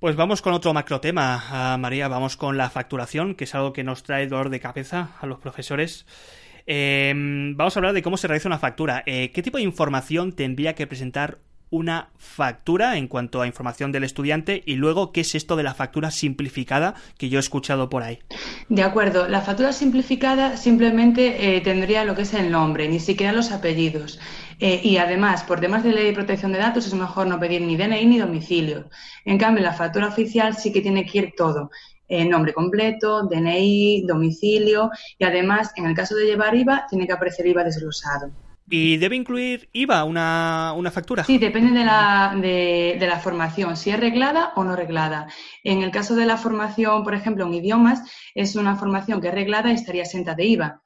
Pues 0.00 0.16
vamos 0.16 0.42
con 0.42 0.52
otro 0.52 0.74
macro 0.74 1.00
tema, 1.00 1.40
ah, 1.50 1.76
María, 1.78 2.08
vamos 2.08 2.36
con 2.36 2.56
la 2.56 2.68
facturación, 2.68 3.36
que 3.36 3.44
es 3.44 3.54
algo 3.54 3.72
que 3.72 3.84
nos 3.84 4.02
trae 4.02 4.26
dolor 4.26 4.50
de 4.50 4.58
cabeza 4.58 5.10
a 5.20 5.26
los 5.26 5.38
profesores. 5.38 6.04
Em, 6.66 7.56
vamos 7.56 7.76
a 7.76 7.78
hablar 7.78 7.92
de 7.92 8.02
cómo 8.02 8.16
se 8.16 8.26
realiza 8.26 8.48
una 8.48 8.58
factura. 8.58 9.04
Eh, 9.06 9.30
¿Qué 9.32 9.42
tipo 9.42 9.58
de 9.58 9.62
información 9.62 10.32
tendría 10.32 10.74
que 10.74 10.88
presentar 10.88 11.38
una 11.70 12.10
factura 12.18 12.96
en 12.96 13.08
cuanto 13.08 13.40
a 13.40 13.46
información 13.46 13.92
del 13.92 14.04
estudiante 14.04 14.62
y 14.66 14.74
luego 14.74 15.12
qué 15.12 15.22
es 15.22 15.34
esto 15.34 15.56
de 15.56 15.62
la 15.62 15.74
factura 15.74 16.10
simplificada 16.10 16.94
que 17.16 17.28
yo 17.28 17.38
he 17.38 17.40
escuchado 17.40 17.88
por 17.88 18.02
ahí. 18.02 18.18
De 18.68 18.82
acuerdo, 18.82 19.28
la 19.28 19.40
factura 19.40 19.72
simplificada 19.72 20.56
simplemente 20.56 21.56
eh, 21.56 21.60
tendría 21.60 22.04
lo 22.04 22.14
que 22.14 22.22
es 22.22 22.34
el 22.34 22.50
nombre, 22.50 22.88
ni 22.88 23.00
siquiera 23.00 23.32
los 23.32 23.52
apellidos. 23.52 24.18
Eh, 24.58 24.80
y 24.84 24.98
además, 24.98 25.42
por 25.44 25.60
temas 25.60 25.82
de 25.82 25.92
ley 25.92 26.06
de 26.06 26.12
protección 26.12 26.52
de 26.52 26.58
datos, 26.58 26.86
es 26.86 26.94
mejor 26.94 27.26
no 27.26 27.40
pedir 27.40 27.62
ni 27.62 27.76
DNI 27.76 28.04
ni 28.04 28.18
domicilio. 28.18 28.90
En 29.24 29.38
cambio, 29.38 29.62
la 29.62 29.72
factura 29.72 30.08
oficial 30.08 30.56
sí 30.56 30.72
que 30.72 30.82
tiene 30.82 31.06
que 31.06 31.18
ir 31.18 31.34
todo. 31.36 31.70
Eh, 32.08 32.24
nombre 32.24 32.52
completo, 32.52 33.22
DNI, 33.22 34.02
domicilio 34.02 34.90
y 35.16 35.24
además, 35.24 35.70
en 35.76 35.86
el 35.86 35.94
caso 35.94 36.16
de 36.16 36.26
llevar 36.26 36.56
IVA, 36.56 36.86
tiene 36.90 37.06
que 37.06 37.12
aparecer 37.12 37.46
IVA 37.46 37.62
desglosado. 37.62 38.32
¿Y 38.72 38.98
debe 38.98 39.16
incluir 39.16 39.68
IVA 39.72 40.04
una, 40.04 40.72
una 40.76 40.92
factura? 40.92 41.24
Sí, 41.24 41.38
depende 41.38 41.76
de 41.76 41.84
la, 41.84 42.32
de, 42.40 42.96
la, 43.00 43.18
formación, 43.18 43.76
si 43.76 43.90
es 43.90 43.98
reglada 43.98 44.52
o 44.54 44.62
no 44.62 44.76
reglada. 44.76 45.26
En 45.64 45.82
el 45.82 45.90
caso 45.90 46.14
de 46.14 46.24
la 46.24 46.36
formación, 46.36 47.02
por 47.02 47.14
ejemplo, 47.14 47.44
en 47.46 47.54
idiomas, 47.54 48.02
es 48.32 48.54
una 48.54 48.76
formación 48.76 49.20
que 49.20 49.28
es 49.28 49.34
reglada 49.34 49.72
y 49.72 49.74
estaría 49.74 50.02
exenta 50.02 50.36
de 50.36 50.44
IVA. 50.44 50.82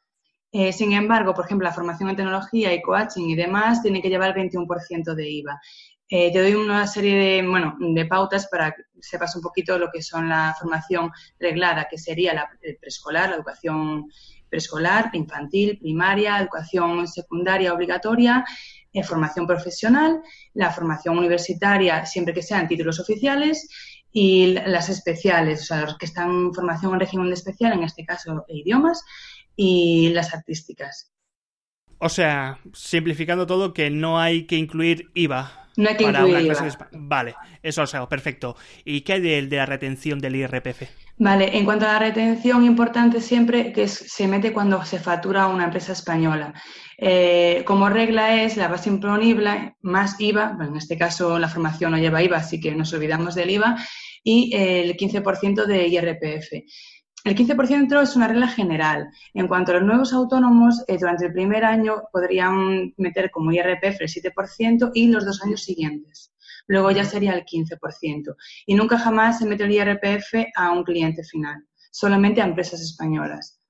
Eh, 0.50 0.72
sin 0.72 0.92
embargo, 0.94 1.34
por 1.34 1.44
ejemplo, 1.44 1.68
la 1.68 1.74
formación 1.74 2.08
en 2.08 2.16
tecnología 2.16 2.72
y 2.72 2.80
coaching 2.80 3.28
y 3.28 3.34
demás 3.34 3.82
tiene 3.82 4.00
que 4.00 4.08
llevar 4.08 4.36
el 4.38 4.50
21% 4.50 5.14
de 5.14 5.30
IVA. 5.30 5.60
Eh, 6.08 6.32
te 6.32 6.40
doy 6.40 6.54
una 6.54 6.86
serie 6.86 7.16
de, 7.16 7.46
bueno, 7.46 7.76
de 7.78 8.06
pautas 8.06 8.46
para 8.46 8.72
que 8.72 8.82
sepas 9.00 9.36
un 9.36 9.42
poquito 9.42 9.78
lo 9.78 9.90
que 9.92 10.00
son 10.00 10.28
la 10.28 10.54
formación 10.58 11.10
reglada, 11.38 11.86
que 11.90 11.98
sería 11.98 12.32
la 12.32 12.48
preescolar, 12.80 13.28
la 13.28 13.36
educación 13.36 14.06
preescolar, 14.54 15.11
infantil, 15.14 15.78
primaria, 15.80 16.38
educación 16.38 17.08
secundaria 17.08 17.75
obligatoria, 17.75 18.44
eh, 18.92 19.02
formación 19.02 19.49
profesional, 19.49 20.23
la 20.52 20.70
formación 20.70 21.18
universitaria, 21.18 22.06
siempre 22.06 22.32
que 22.32 22.42
sean 22.42 22.68
títulos 22.68 23.00
oficiales, 23.00 23.68
y 24.12 24.52
las 24.52 24.88
especiales, 24.90 25.62
o 25.62 25.64
sea, 25.64 25.80
los 25.82 25.99
que 25.99 26.06
están 26.06 26.30
en 26.30 26.54
formación 26.54 26.92
en 26.92 27.00
régimen 27.00 27.32
especial, 27.32 27.73
en 27.73 27.82
este 27.82 28.04
caso 28.04 28.44
idiomas, 28.46 29.02
y 29.56 30.11
las 30.11 30.32
artísticas. 30.32 31.12
O 31.99 32.08
sea, 32.08 32.61
simplificando 32.73 33.44
todo, 33.44 33.75
que 33.75 33.90
no 33.90 34.20
hay 34.20 34.46
que 34.46 34.56
incluir 34.56 35.11
IVA. 35.14 35.63
No 35.76 35.88
hay 35.88 35.96
que 35.96 36.04
incluir 36.04 36.40
IVA. 36.46 36.88
Vale, 36.92 37.34
eso 37.62 37.80
lo 37.80 37.86
sé, 37.86 37.98
perfecto. 38.08 38.56
¿Y 38.84 39.00
qué 39.00 39.14
hay 39.14 39.20
de, 39.20 39.46
de 39.46 39.56
la 39.56 39.66
retención 39.66 40.18
del 40.20 40.36
IRPF? 40.36 40.82
Vale, 41.16 41.56
en 41.56 41.64
cuanto 41.64 41.86
a 41.86 41.94
la 41.94 41.98
retención, 41.98 42.64
importante 42.64 43.20
siempre 43.20 43.72
que 43.72 43.86
se 43.86 44.26
mete 44.26 44.52
cuando 44.52 44.84
se 44.84 44.98
factura 44.98 45.44
a 45.44 45.46
una 45.48 45.64
empresa 45.64 45.92
española. 45.92 46.52
Eh, 46.98 47.62
como 47.66 47.88
regla 47.88 48.42
es 48.42 48.56
la 48.56 48.68
base 48.68 48.88
imponible 48.88 49.76
más 49.82 50.20
IVA, 50.20 50.54
bueno, 50.56 50.72
en 50.72 50.76
este 50.76 50.96
caso 50.96 51.38
la 51.38 51.48
formación 51.48 51.90
no 51.90 51.98
lleva 51.98 52.22
IVA, 52.22 52.38
así 52.38 52.60
que 52.60 52.74
nos 52.74 52.92
olvidamos 52.92 53.34
del 53.34 53.50
IVA, 53.50 53.76
y 54.22 54.54
el 54.54 54.96
15% 54.96 55.66
de 55.66 55.88
IRPF. 55.88 56.52
El 57.24 57.34
15% 57.34 58.02
es 58.02 58.16
una 58.16 58.28
regla 58.28 58.48
general. 58.48 59.08
En 59.32 59.48
cuanto 59.48 59.72
a 59.72 59.76
los 59.76 59.84
nuevos 59.84 60.12
autónomos, 60.12 60.84
eh, 60.86 60.98
durante 60.98 61.26
el 61.26 61.32
primer 61.32 61.64
año 61.64 62.02
podrían 62.12 62.92
meter 62.98 63.30
como 63.30 63.50
IRPF 63.50 64.02
el 64.02 64.08
7% 64.08 64.90
y 64.94 65.08
los 65.08 65.24
dos 65.24 65.42
años 65.42 65.64
siguientes 65.64 66.34
luego 66.66 66.90
ya 66.90 67.04
sería 67.04 67.32
el 67.32 67.44
15%. 67.44 68.36
Y 68.66 68.74
nunca 68.74 68.98
jamás 68.98 69.38
se 69.38 69.46
mete 69.46 69.64
el 69.64 69.72
IRPF 69.72 70.52
a 70.56 70.70
un 70.70 70.84
cliente 70.84 71.22
final, 71.24 71.64
solamente 71.90 72.40
a 72.40 72.46
empresas 72.46 72.80
españolas. 72.80 73.60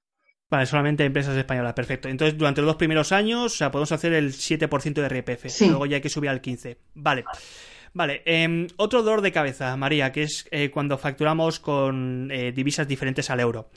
Vale, 0.51 0.67
solamente 0.67 1.03
a 1.03 1.07
empresas 1.07 1.37
españolas, 1.37 1.73
perfecto. 1.73 2.09
Entonces, 2.09 2.39
durante 2.39 2.61
los 2.61 2.69
dos 2.69 2.77
primeros 2.77 3.13
años, 3.13 3.53
o 3.53 3.57
sea, 3.57 3.71
podemos 3.71 3.93
hacer 3.93 4.13
el 4.13 4.33
7% 4.33 4.95
de 4.95 5.03
IRPF. 5.03 5.61
Luego 5.63 5.87
ya 5.87 5.97
hay 5.97 6.03
que 6.03 6.09
subir 6.09 6.31
al 6.31 6.41
15%. 6.41 6.77
Vale. 6.95 7.25
Vale, 7.25 7.39
em, 8.25 8.67
otro 8.77 9.03
dolor 9.03 9.21
de 9.21 9.33
cabeza, 9.33 9.77
María, 9.77 10.13
que 10.13 10.25
es 10.25 10.47
eh, 10.51 10.71
cuando 10.71 10.99
facturamos 10.99 11.61
con 11.61 12.31
eh, 12.31 12.53
divisas 12.53 12.89
diferentes 12.89 13.31
al 13.31 13.41
euro. 13.41 13.69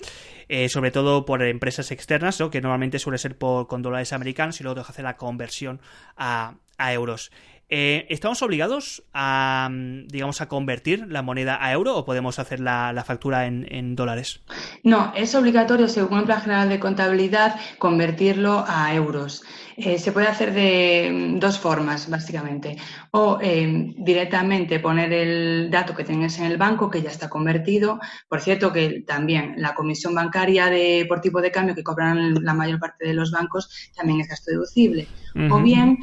Eh, 0.50 0.70
sobre 0.70 0.92
todo 0.92 1.26
por 1.26 1.44
empresas 1.44 1.92
externas, 1.92 2.38
que 2.50 2.62
normalmente 2.62 3.00
suele 3.00 3.18
ser 3.18 3.38
por, 3.38 3.68
con 3.68 3.82
dólares 3.82 4.14
americanos 4.14 4.60
y 4.60 4.64
luego 4.64 4.76
que 4.76 4.92
hacer 4.92 5.04
la 5.04 5.18
conversión 5.18 5.82
a, 6.16 6.56
a 6.78 6.94
euros. 6.94 7.32
Eh, 7.70 8.06
¿Estamos 8.10 8.42
obligados 8.44 9.04
a, 9.14 9.70
digamos, 10.06 10.40
a 10.40 10.48
convertir 10.48 11.06
la 11.10 11.22
moneda 11.22 11.58
a 11.62 11.74
euro 11.74 11.98
o 11.98 12.06
podemos 12.06 12.40
hacer 12.40 12.62
la, 12.62 13.04
factura 13.06 13.46
en, 13.46 13.96
dólares? 13.96 14.40
No, 14.84 15.12
es 15.16 15.36
obligatorio, 15.36 15.90
según 15.90 16.20
el 16.20 16.26
Plan 16.26 16.42
General 16.42 16.70
de 16.70 16.80
Contabilidad, 16.80 17.60
convertirlo 17.78 18.64
a 18.66 18.94
euros. 18.94 19.44
Eh, 19.76 20.00
se 20.00 20.12
puede 20.12 20.28
hacer 20.28 20.54
de 20.54 21.36
mm, 21.36 21.40
dos 21.40 21.60
formas, 21.60 22.10
básicamente. 22.10 22.78
O 23.12 23.38
eh, 23.42 23.94
directamente 23.98 24.80
poner 24.80 25.12
el 25.12 25.70
dato 25.70 25.94
que 25.94 26.04
tengas 26.04 26.40
en 26.40 26.46
el 26.46 26.58
banco, 26.58 26.90
que 26.90 27.02
ya 27.02 27.10
está 27.10 27.30
convertido. 27.30 28.00
Por 28.30 28.42
cierto, 28.42 28.72
que 28.72 29.04
también 29.06 29.56
la 29.58 29.76
comisión 29.76 30.16
bancaria 30.16 30.68
de, 30.68 31.06
por 31.08 31.22
tipo 31.22 31.42
de 31.42 31.52
cambio 31.52 31.76
que 31.76 31.84
cobran 31.84 32.44
la 32.44 32.54
mayor 32.54 32.80
parte 32.80 33.06
de 33.06 33.14
los 33.14 33.30
bancos 33.32 33.92
también 33.96 34.22
es 34.22 34.30
gasto 34.30 34.52
deducible. 34.52 35.08
O 35.52 35.62
bien 35.62 36.00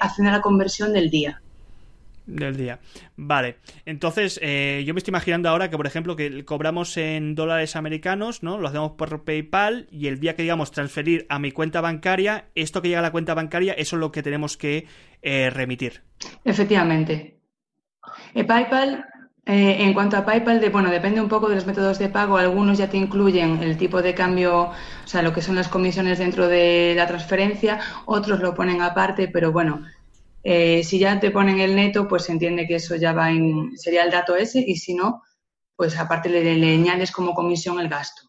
haciendo 0.00 0.32
la 0.32 0.40
conversión 0.40 0.91
del 0.92 1.10
día 1.10 1.42
del 2.26 2.56
día. 2.56 2.78
Vale, 3.16 3.56
entonces 3.84 4.38
eh, 4.42 4.82
yo 4.86 4.94
me 4.94 4.98
estoy 4.98 5.10
imaginando 5.10 5.48
ahora 5.48 5.70
que, 5.70 5.76
por 5.76 5.86
ejemplo, 5.86 6.16
que 6.16 6.44
cobramos 6.44 6.96
en 6.96 7.34
dólares 7.34 7.76
americanos, 7.76 8.42
¿no? 8.42 8.58
Lo 8.58 8.68
hacemos 8.68 8.92
por 8.92 9.24
PayPal 9.24 9.88
y 9.90 10.06
el 10.06 10.20
día 10.20 10.34
que 10.36 10.42
digamos 10.42 10.70
transferir 10.70 11.26
a 11.28 11.38
mi 11.38 11.52
cuenta 11.52 11.80
bancaria, 11.80 12.46
esto 12.54 12.82
que 12.82 12.88
llega 12.88 13.00
a 13.00 13.02
la 13.02 13.12
cuenta 13.12 13.34
bancaria, 13.34 13.72
eso 13.72 13.96
es 13.96 14.00
lo 14.00 14.12
que 14.12 14.22
tenemos 14.22 14.56
que 14.56 14.86
eh, 15.22 15.50
remitir. 15.50 16.02
Efectivamente. 16.44 17.40
Eh, 18.34 18.44
PayPal, 18.44 19.04
en 19.44 19.92
cuanto 19.92 20.16
a 20.16 20.24
PayPal, 20.24 20.60
de, 20.60 20.68
bueno, 20.68 20.90
depende 20.90 21.20
un 21.20 21.28
poco 21.28 21.48
de 21.48 21.56
los 21.56 21.66
métodos 21.66 21.98
de 21.98 22.08
pago. 22.08 22.36
Algunos 22.36 22.78
ya 22.78 22.88
te 22.88 22.96
incluyen 22.96 23.60
el 23.62 23.76
tipo 23.76 24.00
de 24.00 24.14
cambio, 24.14 24.70
o 24.70 25.06
sea, 25.06 25.22
lo 25.22 25.32
que 25.32 25.42
son 25.42 25.56
las 25.56 25.68
comisiones 25.68 26.20
dentro 26.20 26.46
de 26.46 26.94
la 26.96 27.08
transferencia, 27.08 27.80
otros 28.06 28.40
lo 28.40 28.54
ponen 28.54 28.80
aparte, 28.80 29.26
pero 29.26 29.50
bueno 29.50 29.82
eh, 30.44 30.82
si 30.82 30.98
ya 30.98 31.20
te 31.20 31.30
ponen 31.30 31.60
el 31.60 31.76
neto, 31.76 32.08
pues 32.08 32.24
se 32.24 32.32
entiende 32.32 32.66
que 32.66 32.76
eso 32.76 32.96
ya 32.96 33.12
va 33.12 33.30
en, 33.30 33.76
sería 33.76 34.04
el 34.04 34.10
dato 34.10 34.36
ese 34.36 34.64
y 34.66 34.76
si 34.76 34.94
no, 34.94 35.22
pues 35.76 35.98
aparte 35.98 36.28
le, 36.28 36.74
añades 36.74 37.12
como 37.12 37.34
comisión 37.34 37.78
el 37.78 37.88
gasto. 37.88 38.22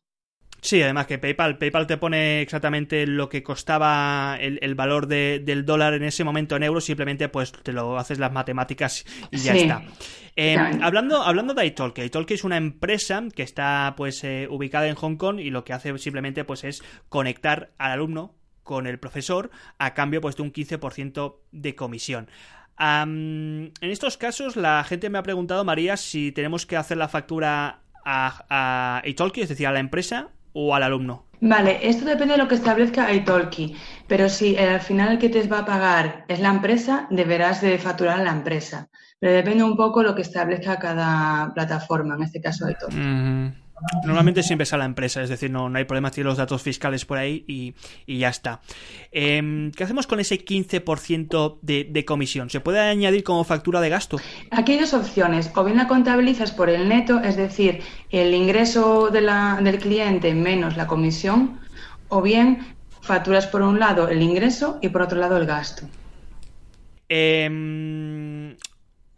Sí, 0.62 0.82
además 0.82 1.08
que 1.08 1.18
PayPal, 1.18 1.58
PayPal 1.58 1.88
te 1.88 1.98
pone 1.98 2.42
exactamente 2.42 3.06
lo 3.06 3.28
que 3.28 3.44
costaba 3.44 4.38
el, 4.40 4.76
valor 4.76 5.08
del 5.08 5.66
dólar 5.66 5.94
en 5.94 6.04
ese 6.04 6.24
momento 6.24 6.56
en 6.56 6.64
euros, 6.64 6.86
simplemente 6.86 7.28
pues 7.28 7.52
te 7.52 7.74
lo 7.74 7.98
haces 7.98 8.18
las 8.18 8.32
matemáticas 8.32 9.04
y 9.30 9.40
ya 9.40 9.56
está. 9.56 9.84
Eh, 10.38 10.56
hablando, 10.82 11.22
hablando 11.22 11.54
de 11.54 11.66
iTalki, 11.66 12.04
iTalki 12.04 12.36
es 12.36 12.46
una 12.46 12.56
empresa 12.56 13.22
que 13.36 13.44
está 13.44 13.94
pues 13.98 14.24
eh, 14.24 14.48
ubicada 14.50 14.88
en 14.88 14.96
Hong 14.96 15.18
Kong 15.18 15.40
y 15.40 15.50
lo 15.50 15.66
que 15.66 15.74
hace 15.74 15.96
simplemente 15.98 16.46
pues 16.46 16.64
es 16.64 16.82
conectar 17.10 17.74
al 17.78 17.92
alumno 17.92 18.34
con 18.64 18.88
el 18.88 19.00
profesor 19.00 19.52
a 19.78 19.94
cambio 19.94 20.22
pues 20.22 20.36
de 20.36 20.44
un 20.44 20.52
15% 20.52 21.36
de 21.52 21.76
comisión. 21.76 22.30
en 22.80 23.72
estos 23.82 24.18
casos, 24.18 24.56
la 24.56 24.84
gente 24.84 25.10
me 25.10 25.18
ha 25.18 25.24
preguntado, 25.24 25.64
María, 25.64 25.98
si 25.98 26.32
tenemos 26.32 26.66
que 26.66 26.78
hacer 26.78 26.98
la 26.98 27.08
factura 27.08 27.82
a, 28.06 28.46
a 28.50 29.08
Italki, 29.08 29.42
es 29.42 29.50
decir, 29.50 29.68
a 29.68 29.72
la 29.72 29.80
empresa 29.80 30.30
o 30.54 30.76
al 30.76 30.84
alumno. 30.84 31.26
Vale, 31.42 31.80
esto 31.82 32.06
depende 32.06 32.36
de 32.36 32.38
lo 32.38 32.48
que 32.48 32.56
establezca 32.56 33.12
Italki, 33.12 33.76
pero 34.08 34.30
si 34.30 34.56
al 34.56 34.80
final 34.80 35.12
el 35.12 35.20
que 35.20 35.28
te 35.28 35.46
va 35.48 35.60
a 35.60 35.66
pagar 35.66 36.24
es 36.30 36.40
la 36.40 36.50
empresa, 36.50 37.06
deberás 37.10 37.60
de 37.60 37.78
facturar 37.78 38.20
a 38.20 38.24
la 38.24 38.32
empresa. 38.32 38.88
Pero 39.20 39.34
depende 39.34 39.64
un 39.64 39.76
poco 39.76 40.00
de 40.00 40.08
lo 40.08 40.16
que 40.16 40.22
establezca 40.22 40.80
cada 40.80 41.54
plataforma, 41.54 42.16
en 42.16 42.24
este 42.24 42.40
caso 42.40 42.70
Italki. 42.70 43.54
Normalmente 44.06 44.44
siempre 44.44 44.64
es 44.64 44.74
a 44.74 44.78
la 44.78 44.86
empresa, 44.86 45.22
es 45.22 45.30
decir, 45.30 45.50
no, 45.52 45.68
no 45.70 45.78
hay 45.78 45.86
problema, 45.86 46.12
tiene 46.12 46.30
los 46.30 46.38
datos 46.38 46.62
fiscales 46.62 47.06
por 47.06 47.18
ahí 47.18 47.44
y, 47.48 47.74
ya 48.20 48.30
está. 48.30 48.62
Em, 49.12 49.72
¿Qué 49.72 49.84
hacemos 49.84 50.08
con 50.08 50.20
ese 50.20 50.44
15% 50.44 51.60
de, 51.62 51.88
de, 51.90 52.06
comisión? 52.06 52.50
¿Se 52.50 52.60
puede 52.60 52.80
añadir 52.80 53.24
como 53.24 53.44
factura 53.44 53.82
de 53.82 53.90
gasto? 53.90 54.18
Aquí 54.52 54.74
hay 54.74 54.80
dos 54.80 54.94
opciones. 54.94 55.52
O 55.56 55.64
bien 55.64 55.78
la 55.78 55.88
contabilizas 55.88 56.52
por 56.52 56.70
el 56.70 56.88
neto, 56.88 57.20
es 57.20 57.36
decir, 57.36 57.82
el 58.10 58.34
ingreso 58.34 59.10
de 59.10 59.22
la, 59.22 59.60
del 59.62 59.80
cliente 59.80 60.34
menos 60.34 60.78
la 60.78 60.88
comisión, 60.88 61.60
o 62.10 62.22
bien 62.22 62.76
facturas 63.02 63.48
por 63.48 63.62
un 63.62 63.80
lado 63.80 64.08
el 64.08 64.22
ingreso 64.22 64.80
y 64.82 64.90
por 64.90 65.02
otro 65.02 65.20
lado 65.20 65.38
el 65.38 65.46
gasto. 65.46 65.88
Eh, 67.10 68.56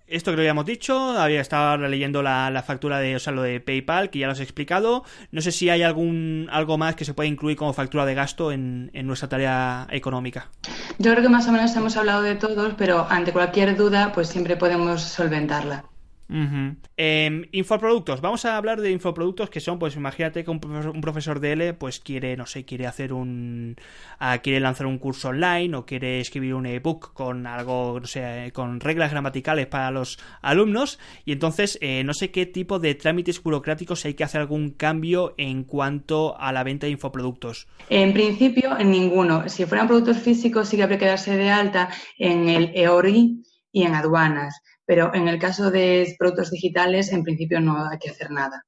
esto 0.07 0.31
que 0.31 0.37
lo 0.37 0.41
habíamos 0.41 0.65
dicho, 0.65 1.11
había 1.17 1.41
estado 1.41 1.77
leyendo 1.77 2.21
la, 2.21 2.63
factura 2.65 2.99
de, 2.99 3.15
o 3.15 3.19
sea, 3.19 3.33
lo 3.33 3.41
de 3.41 3.59
PayPal, 3.59 4.09
que 4.09 4.19
ya 4.19 4.27
lo 4.27 4.33
has 4.33 4.39
explicado. 4.39 5.03
No 5.31 5.41
sé 5.41 5.51
si 5.51 5.69
hay 5.69 5.83
algún 5.83 6.47
algo 6.51 6.77
más 6.77 6.95
que 6.95 7.05
se 7.05 7.13
puede 7.13 7.29
incluir 7.29 7.57
como 7.57 7.73
factura 7.73 8.05
de 8.05 8.13
gasto 8.13 8.51
en, 8.51 8.91
en 8.93 9.07
nuestra 9.07 9.29
tarea 9.29 9.87
económica. 9.89 10.49
Yo 10.97 11.11
creo 11.11 11.23
que 11.23 11.29
más 11.29 11.47
o 11.47 11.51
menos 11.51 11.75
hemos 11.75 11.97
hablado 11.97 12.21
de 12.21 12.35
todos, 12.35 12.73
pero 12.77 13.07
ante 13.09 13.31
cualquier 13.33 13.75
duda, 13.75 14.11
pues 14.13 14.29
siempre 14.29 14.55
podemos 14.55 15.01
solventarla. 15.01 15.85
Em, 16.27 17.45
infoproductos. 17.51 18.19
Vamos 18.19 18.45
a 18.45 18.57
hablar 18.57 18.81
de 18.81 18.91
infoproductos 18.91 19.49
que 19.49 19.59
son, 19.59 19.77
pues 19.77 19.95
imagínate 19.95 20.43
que 20.43 20.49
un 20.49 20.59
profesor, 20.59 21.39
de 21.39 21.51
L 21.51 21.73
pues 21.75 21.99
quiere, 21.99 22.35
no 22.35 22.45
sé, 22.45 22.65
quiere 22.65 22.87
hacer 22.87 23.13
un... 23.13 23.75
Ah, 24.17 24.39
quiere 24.39 24.59
lanzar 24.59 24.87
un 24.87 24.97
curso 24.97 25.29
online 25.29 25.75
o 25.75 25.85
quiere 25.85 26.19
escribir 26.19 26.55
un 26.55 26.65
ebook 26.65 27.13
con 27.13 27.45
algo, 27.45 27.99
no 27.99 28.07
sé, 28.07 28.51
con 28.53 28.79
reglas 28.79 29.11
gramaticales 29.11 29.67
para 29.67 29.91
los 29.91 30.17
alumnos 30.41 30.99
y 31.25 31.31
entonces 31.31 31.77
eh, 31.81 32.03
no 32.03 32.13
sé 32.13 32.31
qué 32.31 32.45
tipo 32.45 32.79
de 32.79 32.95
trámites 32.95 33.41
burocráticos 33.41 34.05
hay 34.05 34.15
que 34.15 34.23
hacer 34.23 34.41
algún 34.41 34.71
cambio 34.71 35.35
en 35.37 35.63
cuanto 35.63 36.39
a 36.39 36.51
la 36.51 36.63
venta 36.63 36.87
de 36.87 36.93
infoproductos. 36.93 37.67
En 37.89 38.13
principio, 38.13 38.77
en 38.79 38.89
ninguno. 38.89 39.47
Si 39.47 39.65
fueran 39.65 39.87
productos 39.87 40.17
físicos 40.17 40.69
sí 40.69 40.77
que 40.77 40.83
habría 40.83 40.97
que 40.97 41.05
darse 41.05 41.37
de 41.37 41.51
alta 41.51 41.89
en 42.17 42.49
el 42.49 42.71
EORI 42.73 43.43
y 43.71 43.83
en 43.83 43.93
aduanas 43.93 44.61
pero 44.85 45.13
en 45.13 45.27
el 45.27 45.39
caso 45.39 45.71
de 45.71 46.15
productos 46.17 46.51
digitales, 46.51 47.11
en 47.11 47.23
principio 47.23 47.59
no 47.59 47.89
hay 47.89 47.97
que 47.97 48.09
hacer 48.09 48.31
nada. 48.31 48.65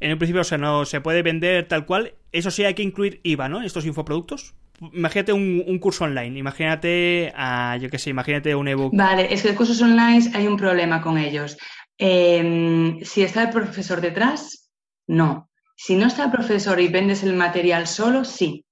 En 0.00 0.10
el 0.10 0.18
principio, 0.18 0.40
o 0.40 0.44
sea, 0.44 0.58
no 0.58 0.84
se 0.86 1.00
puede 1.00 1.22
vender 1.22 1.68
tal 1.68 1.84
cual. 1.84 2.14
Eso 2.32 2.50
sí, 2.50 2.64
hay 2.64 2.74
que 2.74 2.82
incluir 2.82 3.20
IVA, 3.22 3.48
¿no? 3.48 3.62
Estos 3.62 3.84
infoproductos. 3.84 4.54
Imagínate 4.80 5.34
un, 5.34 5.78
curso 5.78 6.04
online, 6.04 6.38
imagínate, 6.38 7.34
a, 7.36 7.76
yo 7.76 7.90
qué 7.90 7.98
sé, 7.98 8.08
imagínate 8.08 8.54
un 8.54 8.66
ebook. 8.66 8.96
Vale, 8.96 9.32
es 9.32 9.42
que 9.42 9.48
los 9.48 9.56
cursos 9.58 9.82
online 9.82 10.30
hay 10.32 10.46
un 10.46 10.56
problema 10.56 11.02
con 11.02 11.18
ellos. 11.18 11.58
Em, 11.98 12.98
si 13.02 13.22
está 13.22 13.42
el 13.42 13.50
profesor 13.50 14.00
detrás, 14.00 14.70
no. 15.06 15.50
Si 15.76 15.96
no 15.96 16.06
está 16.06 16.24
el 16.24 16.30
profesor 16.30 16.80
y 16.80 16.88
vendes 16.88 17.22
el 17.22 17.34
material 17.34 17.86
solo, 17.86 18.24
sí. 18.24 18.64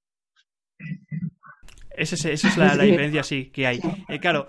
Esa 1.91 2.31
es, 2.31 2.57
la, 2.57 2.77
diferencia, 2.77 3.23
sí, 3.23 3.51
que 3.51 3.67
hay. 3.67 3.81
Eh, 4.09 4.19
claro, 4.19 4.49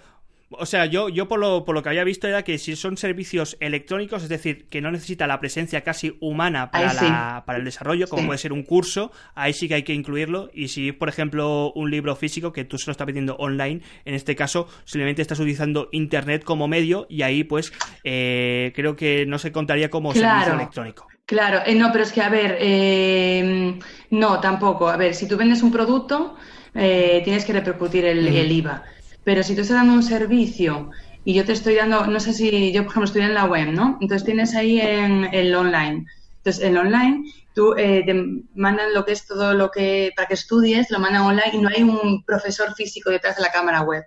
o 0.51 0.65
sea, 0.65 0.85
yo, 0.87 1.09
yo 1.09 1.27
por, 1.27 1.39
lo, 1.39 1.63
por 1.63 1.75
lo 1.75 1.83
que 1.83 1.89
había 1.89 2.03
visto 2.03 2.27
era 2.27 2.43
que 2.43 2.57
si 2.57 2.75
son 2.75 2.97
servicios 2.97 3.55
electrónicos, 3.59 4.23
es 4.23 4.29
decir, 4.29 4.65
que 4.67 4.81
no 4.81 4.89
necesita 4.91 5.27
la 5.27 5.39
presencia 5.39 5.81
casi 5.81 6.17
humana 6.21 6.71
para, 6.71 6.93
la, 6.93 7.43
para 7.45 7.59
el 7.59 7.65
desarrollo, 7.65 8.07
como 8.07 8.25
puede 8.25 8.39
ser 8.39 8.51
un 8.51 8.63
curso, 8.63 9.11
ahí 9.35 9.53
sí 9.53 9.67
que 9.67 9.75
hay 9.75 9.83
que 9.83 9.93
incluirlo. 9.93 10.49
Y 10.53 10.69
si, 10.69 10.91
por 10.91 11.07
ejemplo, 11.07 11.71
un 11.73 11.91
libro 11.91 12.15
físico 12.15 12.51
que 12.51 12.65
tú 12.65 12.79
se 12.79 12.87
lo 12.87 12.91
estás 12.93 13.05
pidiendo 13.05 13.35
online, 13.35 13.81
en 14.05 14.13
este 14.15 14.35
caso, 14.35 14.67
simplemente 14.85 15.21
estás 15.21 15.39
utilizando 15.39 15.87
Internet 15.91 16.43
como 16.43 16.67
medio 16.67 17.05
y 17.09 17.21
ahí, 17.21 17.43
pues, 17.43 17.71
eh, 18.03 18.71
creo 18.75 18.95
que 18.95 19.27
no 19.27 19.37
se 19.37 19.51
contaría 19.51 19.89
como 19.89 20.13
servicio 20.13 20.53
electrónico. 20.53 21.07
Claro, 21.25 21.61
eh, 21.63 21.75
no, 21.75 21.91
pero 21.91 22.03
es 22.03 22.11
que, 22.11 22.21
a 22.21 22.29
ver, 22.29 22.57
eh, 22.59 23.77
no, 24.09 24.39
tampoco. 24.39 24.89
A 24.89 24.97
ver, 24.97 25.13
si 25.13 25.27
tú 25.27 25.37
vendes 25.37 25.61
un 25.61 25.71
producto, 25.71 26.35
tienes 26.73 27.45
que 27.45 27.53
repercutir 27.53 28.05
el, 28.05 28.27
el 28.27 28.51
IVA. 28.51 28.83
Pero 29.23 29.43
si 29.43 29.55
tú 29.55 29.61
estás 29.61 29.77
dando 29.77 29.93
un 29.93 30.03
servicio 30.03 30.91
y 31.25 31.33
yo 31.33 31.45
te 31.45 31.51
estoy 31.51 31.75
dando, 31.75 32.07
no 32.07 32.19
sé 32.19 32.33
si 32.33 32.71
yo, 32.71 32.83
por 32.83 32.91
ejemplo, 32.91 33.05
estoy 33.05 33.21
en 33.23 33.33
la 33.33 33.45
web, 33.45 33.71
¿no? 33.71 33.97
Entonces 34.01 34.25
tienes 34.25 34.55
ahí 34.55 34.79
en 34.79 35.33
el 35.33 35.53
online. 35.53 36.05
Entonces, 36.37 36.63
en 36.63 36.77
online, 36.77 37.23
tú 37.53 37.75
eh, 37.77 38.03
te 38.05 38.13
mandan 38.55 38.93
lo 38.93 39.05
que 39.05 39.11
es 39.11 39.27
todo 39.27 39.53
lo 39.53 39.69
que, 39.71 40.11
para 40.15 40.27
que 40.27 40.35
estudies, 40.35 40.89
lo 40.89 40.99
mandan 40.99 41.23
online 41.23 41.51
y 41.53 41.57
no 41.57 41.69
hay 41.69 41.83
un 41.83 42.23
profesor 42.23 42.73
físico 42.75 43.09
detrás 43.09 43.35
de 43.35 43.43
la 43.43 43.51
cámara 43.51 43.81
web. 43.81 44.03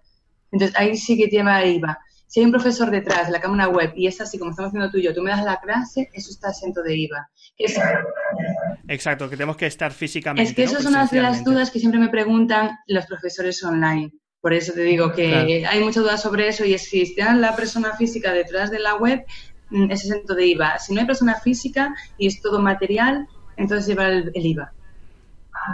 Entonces, 0.50 0.76
ahí 0.78 0.96
sí 0.96 1.16
que 1.16 1.26
lleva 1.26 1.64
IVA. 1.64 1.98
Si 2.26 2.40
hay 2.40 2.46
un 2.46 2.52
profesor 2.52 2.90
detrás 2.90 3.26
de 3.26 3.32
la 3.32 3.40
cámara 3.42 3.68
web 3.68 3.92
y 3.94 4.06
es 4.06 4.18
así 4.22 4.38
como 4.38 4.52
estamos 4.52 4.70
haciendo 4.70 4.90
tú 4.90 4.96
y 4.96 5.02
yo, 5.02 5.14
tú 5.14 5.20
me 5.20 5.30
das 5.30 5.44
la 5.44 5.60
clase, 5.60 6.08
eso 6.14 6.30
está 6.30 6.48
asiento 6.48 6.82
de 6.82 6.96
IVA. 6.96 7.30
Exacto, 8.88 9.28
que 9.28 9.36
tenemos 9.36 9.58
que 9.58 9.66
estar 9.66 9.92
físicamente. 9.92 10.48
Es 10.48 10.56
que 10.56 10.62
eso 10.62 10.78
es 10.78 10.86
una 10.86 11.06
de 11.06 11.20
las 11.20 11.44
dudas 11.44 11.70
que 11.70 11.78
siempre 11.78 12.00
me 12.00 12.08
preguntan 12.08 12.78
los 12.86 13.04
profesores 13.04 13.62
online. 13.62 14.12
Por 14.42 14.52
eso 14.52 14.72
te 14.72 14.82
digo 14.82 15.12
que 15.12 15.64
hay 15.64 15.84
mucha 15.84 16.00
duda 16.00 16.18
sobre 16.18 16.48
eso 16.48 16.64
y 16.64 16.76
si 16.76 17.02
está 17.02 17.32
la 17.32 17.54
persona 17.54 17.96
física 17.96 18.32
detrás 18.32 18.72
de 18.72 18.80
la 18.80 18.96
web, 18.96 19.24
mm, 19.70 19.92
es 19.92 20.04
exento 20.04 20.34
de 20.34 20.46
IVA. 20.46 20.80
Si 20.80 20.92
no 20.92 21.00
hay 21.00 21.06
persona 21.06 21.36
física 21.36 21.94
y 22.18 22.26
es 22.26 22.42
todo 22.42 22.60
material, 22.60 23.28
entonces 23.56 23.86
lleva 23.86 24.08
el, 24.08 24.32
IVA. 24.34 24.72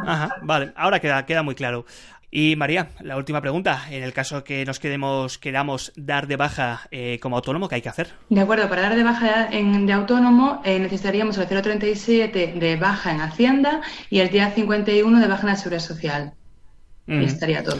Ajá, 0.06 0.36
vale, 0.42 0.72
ahora 0.76 1.00
queda, 1.00 1.24
queda 1.24 1.42
muy 1.42 1.54
claro. 1.54 1.86
Y 2.30 2.56
María, 2.56 2.90
la 3.00 3.16
última 3.16 3.40
pregunta. 3.40 3.86
En 3.90 4.02
el 4.02 4.12
caso 4.12 4.44
que 4.44 4.66
nos 4.66 4.78
quedemos, 4.78 5.38
queramos 5.38 5.94
dar 5.96 6.26
de 6.26 6.36
baja 6.36 6.82
eh, 6.90 7.18
como 7.22 7.36
autónomo, 7.36 7.70
¿qué 7.70 7.76
hay 7.76 7.80
que 7.80 7.88
hacer? 7.88 8.08
De 8.28 8.42
acuerdo, 8.42 8.68
para 8.68 8.82
dar 8.82 8.96
de 8.96 9.02
baja 9.02 9.48
en, 9.50 9.86
de 9.86 9.94
autónomo 9.94 10.60
eh, 10.62 10.78
necesitaríamos 10.78 11.38
el 11.38 11.46
037 11.46 12.52
de 12.54 12.76
baja 12.76 13.12
en 13.12 13.22
Hacienda 13.22 13.80
y 14.10 14.18
el 14.18 14.28
día 14.28 14.50
51 14.50 15.20
de 15.20 15.26
baja 15.26 15.40
en 15.40 15.48
la 15.48 15.56
Seguridad 15.56 15.80
Social. 15.80 16.34
Y 17.06 17.24
estaría 17.24 17.64
todo. 17.64 17.78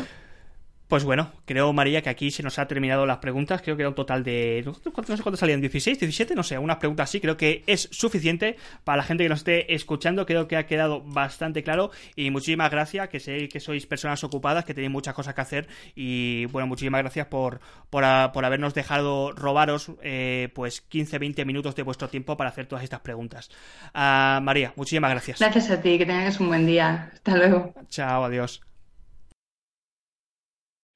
Pues 0.89 1.05
bueno, 1.05 1.31
creo, 1.45 1.71
María, 1.75 2.01
que 2.01 2.09
aquí 2.09 2.31
se 2.31 2.43
nos 2.43 2.59
ha 2.59 2.67
terminado 2.67 3.05
las 3.05 3.19
preguntas. 3.19 3.61
Creo 3.61 3.77
que 3.77 3.83
era 3.83 3.91
un 3.91 3.95
total 3.95 4.25
de. 4.25 4.63
No 4.65 4.73
sé 4.73 4.91
cuántos 4.91 5.39
salían, 5.39 5.61
16, 5.61 5.99
17, 5.99 6.35
no 6.35 6.43
sé, 6.43 6.57
unas 6.57 6.79
preguntas 6.79 7.11
así. 7.11 7.21
Creo 7.21 7.37
que 7.37 7.63
es 7.67 7.91
suficiente 7.93 8.57
para 8.85 8.97
la 8.97 9.03
gente 9.03 9.23
que 9.23 9.29
nos 9.29 9.41
esté 9.41 9.75
escuchando. 9.75 10.25
Creo 10.25 10.49
que 10.49 10.57
ha 10.57 10.65
quedado 10.65 11.03
bastante 11.03 11.63
claro. 11.63 11.91
Y 12.17 12.31
muchísimas 12.31 12.71
gracias, 12.71 13.11
que 13.11 13.21
sé 13.21 13.51
que 13.51 13.61
sois 13.61 13.87
personas 13.87 14.25
ocupadas, 14.25 14.65
que 14.65 14.73
tenéis 14.73 14.91
muchas 14.91 15.13
cosas 15.13 15.35
que 15.35 15.41
hacer. 15.43 15.69
Y 15.95 16.47
bueno, 16.47 16.67
muchísimas 16.67 17.03
gracias 17.03 17.27
por, 17.27 17.61
por, 17.91 18.05
habernos 18.05 18.73
dejado 18.73 19.33
robaros 19.33 19.93
eh, 20.03 20.49
pues 20.55 20.81
15, 20.81 21.19
20 21.19 21.45
minutos 21.45 21.77
de 21.77 21.83
vuestro 21.83 22.09
tiempo 22.09 22.39
para 22.39 22.49
hacer 22.49 22.65
todas 22.65 22.83
estas 22.83 23.01
preguntas. 23.01 23.51
Ah, 23.93 24.41
María, 24.43 24.73
muchísimas 24.75 25.11
gracias. 25.11 25.39
Gracias 25.39 25.71
a 25.71 25.83
ti, 25.83 25.99
que 25.99 26.07
tengas 26.07 26.41
un 26.41 26.49
buen 26.49 26.65
día. 26.65 27.11
Hasta 27.13 27.37
luego. 27.37 27.75
Chao, 27.91 28.25
adiós. 28.25 28.68